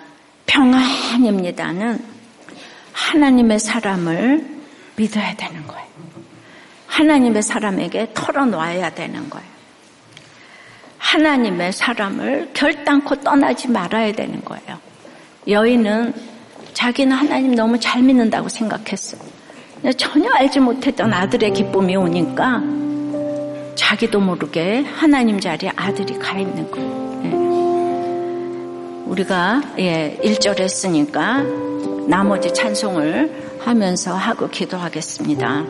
[0.46, 2.04] 평안입니다는
[2.92, 4.62] 하나님의 사람을
[4.96, 5.86] 믿어야 되는 거예요.
[6.88, 9.53] 하나님의 사람에게 털어놔야 되는 거예요.
[11.04, 14.78] 하나님의 사람을 결단코 떠나지 말아야 되는 거예요.
[15.46, 16.14] 여인은
[16.72, 19.20] 자기는 하나님 너무 잘 믿는다고 생각했어요.
[19.98, 22.62] 전혀 알지 못했던 아들의 기쁨이 오니까
[23.74, 27.20] 자기도 모르게 하나님 자리에 아들이 가 있는 거예요.
[27.24, 29.10] 예.
[29.10, 31.42] 우리가 예, 1절 했으니까
[32.08, 35.64] 나머지 찬송을 하면서 하고 기도하겠습니다.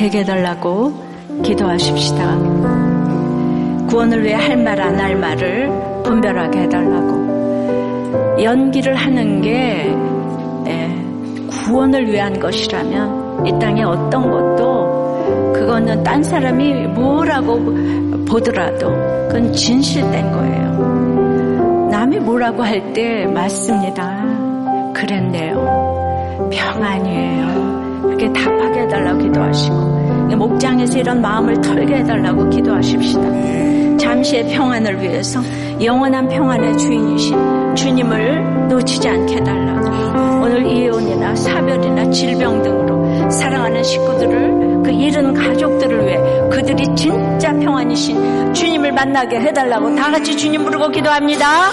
[0.00, 0.94] 되게 해달라고
[1.42, 2.38] 기도하십시다.
[3.86, 5.68] 구원을 위해 할 말 안 할 말을
[6.02, 8.42] 분별하게 해달라고.
[8.42, 9.94] 연기를 하는 게
[10.66, 10.88] 예,
[11.50, 17.60] 구원을 위한 것이라면 이 땅에 어떤 것도 그거는 딴 사람이 뭐라고
[18.26, 18.88] 보더라도
[19.28, 21.88] 그건 진실된 거예요.
[21.90, 24.24] 남이 뭐라고 할 때 맞습니다.
[24.94, 26.48] 그랬네요.
[26.50, 27.50] 평안이에요.
[28.02, 29.89] 그렇게 답하게 해달라고 기도하시고
[30.36, 33.98] 목장에서 이런 마음을 털게 해달라고 기도하십시다.
[33.98, 35.40] 잠시의 평안을 위해서
[35.82, 44.90] 영원한 평안의 주인이신 주님을 놓치지 않게 해달라고 오늘 이혼이나 사별이나 질병 등으로 사랑하는 식구들을 그
[44.90, 46.18] 잃은 가족들을 위해
[46.50, 51.70] 그들이 진짜 평안이신 주님을 만나게 해달라고 다 같이 주님 부르고 기도합니다.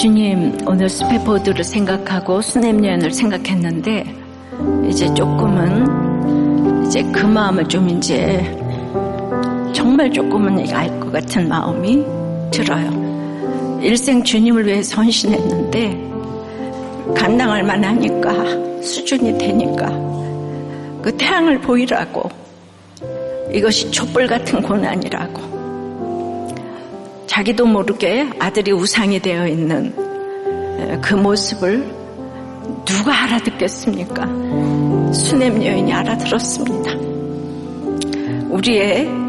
[0.00, 4.16] 주님, 오늘 스페포드를 생각하고 수냄여인을 생각했는데,
[4.88, 8.58] 이제 조금은, 이제 그 마음을 좀 이제,
[10.00, 12.02] 정말 조금은 알 것 같은 마음이
[12.50, 13.78] 들어요.
[13.82, 16.10] 일생 주님을 위해 선신했는데,
[17.14, 18.32] 감당할 만하니까,
[18.82, 19.88] 수준이 되니까,
[21.02, 22.30] 그 태양을 보이라고,
[23.52, 26.46] 이것이 촛불 같은 고난이라고,
[27.26, 29.94] 자기도 모르게 아들이 우상이 되어 있는
[31.02, 31.86] 그 모습을
[32.86, 34.26] 누가 알아듣겠습니까?
[35.12, 36.90] 수냄 여인이 알아들었습니다.
[38.48, 39.19] 우리의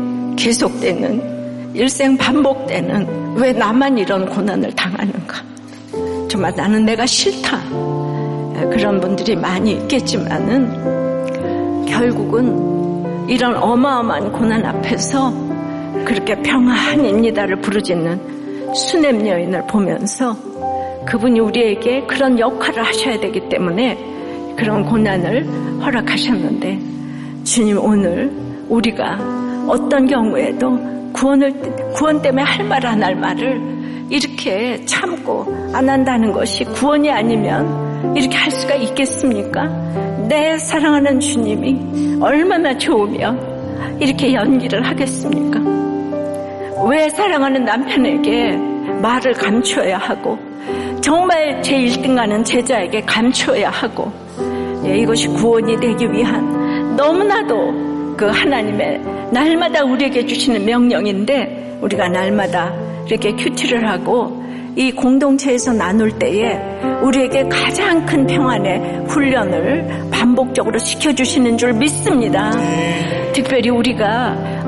[0.42, 5.38] 계속되는 일생 반복되는 왜 나만 이런 고난을 당하는가?
[6.28, 7.62] 정말 나는 내가 싫다.
[8.72, 15.32] 그런 분들이 많이 있겠지만은 결국은 이런 어마어마한 고난 앞에서
[16.06, 20.36] 그렇게 평안입니다를 부르짖는 수냄 여인을 보면서
[21.06, 23.96] 그분이 우리에게 그런 역할을 하셔야 되기 때문에
[24.58, 25.46] 그런 고난을
[25.84, 26.80] 허락하셨는데
[27.44, 28.32] 주님 오늘
[28.68, 30.78] 우리가 어떤 경우에도
[31.14, 31.54] 구원을
[31.94, 33.62] 구원 때문에 할 말 안 할 말을
[34.10, 39.68] 이렇게 참고 안 한다는 것이 구원이 아니면 이렇게 할 수가 있겠습니까?
[40.28, 45.60] 내 사랑하는 주님이 얼마나 좋으면 이렇게 연기를 하겠습니까?
[46.90, 48.58] 왜 사랑하는 남편에게
[49.02, 50.38] 말을 감춰야 하고
[51.00, 54.12] 정말 제 1등하는 제자에게 감춰야 하고
[54.86, 57.91] 예, 이것이 구원이 되기 위한 너무나도
[58.22, 59.02] 그 하나님의
[59.32, 62.72] 날마다 우리에게 주시는 명령인데 우리가 날마다
[63.08, 64.40] 이렇게 큐티를 하고
[64.76, 66.56] 이 공동체에서 나눌 때에
[67.02, 72.52] 우리에게 가장 큰 평안의 훈련을 반복적으로 시켜주시는 줄 믿습니다.
[73.34, 74.61] 특별히 우리가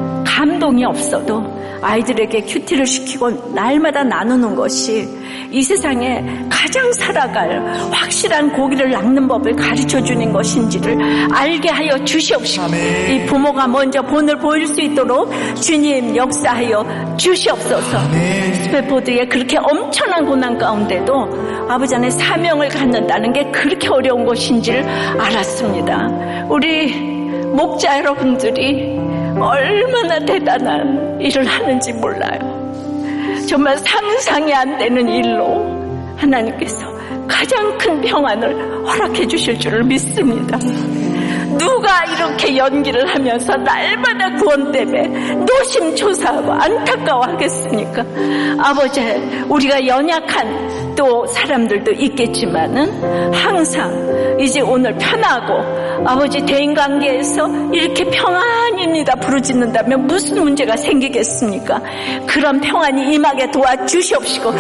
[0.64, 1.44] 감동이 없어도
[1.82, 5.06] 아이들에게 큐티를 시키고 날마다 나누는 것이
[5.52, 7.62] 이 세상에 가장 살아갈
[7.92, 10.98] 확실한 고기를 낚는 법을 가르쳐 주는 것인지를
[11.34, 12.66] 알게 하여 주시옵시고
[13.10, 15.30] 이 부모가 먼저 본을 보일 수 있도록
[15.62, 17.98] 주님 역사하여 주시옵소서
[18.64, 24.88] 스페포드에 그렇게 엄청난 고난 가운데도 아버지 안에 사명을 갖는다는 게 그렇게 어려운 것인지를
[25.20, 26.48] 알았습니다.
[26.50, 26.94] 우리
[27.54, 32.64] 목자 여러분들이 얼마나 대단한 일을 하는지 몰라요.
[33.48, 36.94] 정말 상상이 안 되는 일로 하나님께서
[37.28, 40.58] 가장 큰 평안을 허락해 주실 줄을 믿습니다.
[41.58, 48.06] 누가 이렇게 연기를 하면서 날마다 구원 때문에 노심초사하고 안타까워하겠습니까?
[48.60, 49.02] 아버지,
[49.50, 55.54] 우리가 연약한 또 사람들도 있겠지만은 항상 이제 오늘 편하고
[56.06, 61.82] 아버지 대인 관계에서 이렇게 평안입니다 부르짖는다면 무슨 문제가 생기겠습니까?
[62.28, 64.54] 그런 평안이 임하게 도와주시옵시고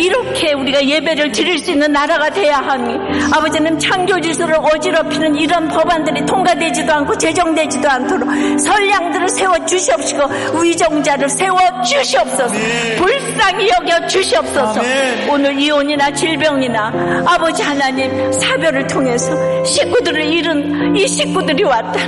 [0.00, 2.96] 이렇게 우리가 예배를 드릴 수 있는 나라가 돼야 하니
[3.32, 8.28] 아버지는 창조지수를 어지럽히는 이런 법안들이 통과되지도 않고 제정되지도 않도록
[8.60, 10.22] 선량들을 세워 주시옵시고
[10.62, 12.54] 위정자를 세워 주시옵소서.
[12.96, 14.80] 불쌍히 여겨 주시옵소서.
[15.28, 22.00] 오늘 이혼이나 질병이나 아버지 하나님 사별을 통해서 식구들을 잃은 이 식구들이 왔다.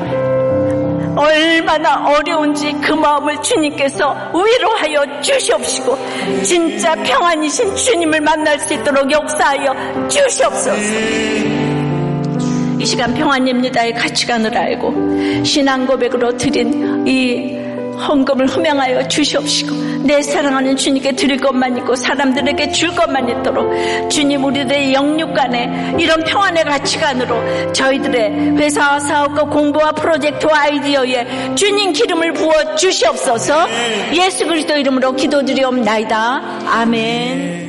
[1.14, 5.98] 얼마나 어려운지 그 마음을 주님께서 위로하여 주시옵시고
[6.42, 11.61] 진짜 평안이신 주님을 만날 수 있도록 역사하여 주시옵소서.
[12.82, 17.56] 이 시간 평안입니다의 가치관을 알고 신앙 고백으로 드린 이
[17.96, 23.72] 헌금을 흠양하여 주시옵시고 내 사랑하는 주님께 드릴 것만 있고 사람들에게 줄 것만 있도록
[24.10, 32.32] 주님 우리들의 영육 간에 이런 평안의 가치관으로 저희들의 회사와 사업과 공부와 프로젝트와 아이디어에 주님 기름을
[32.32, 33.68] 부어 주시옵소서.
[34.14, 36.42] 예수 그리스도 이름으로 기도드리옵나이다.
[36.66, 37.61] 아멘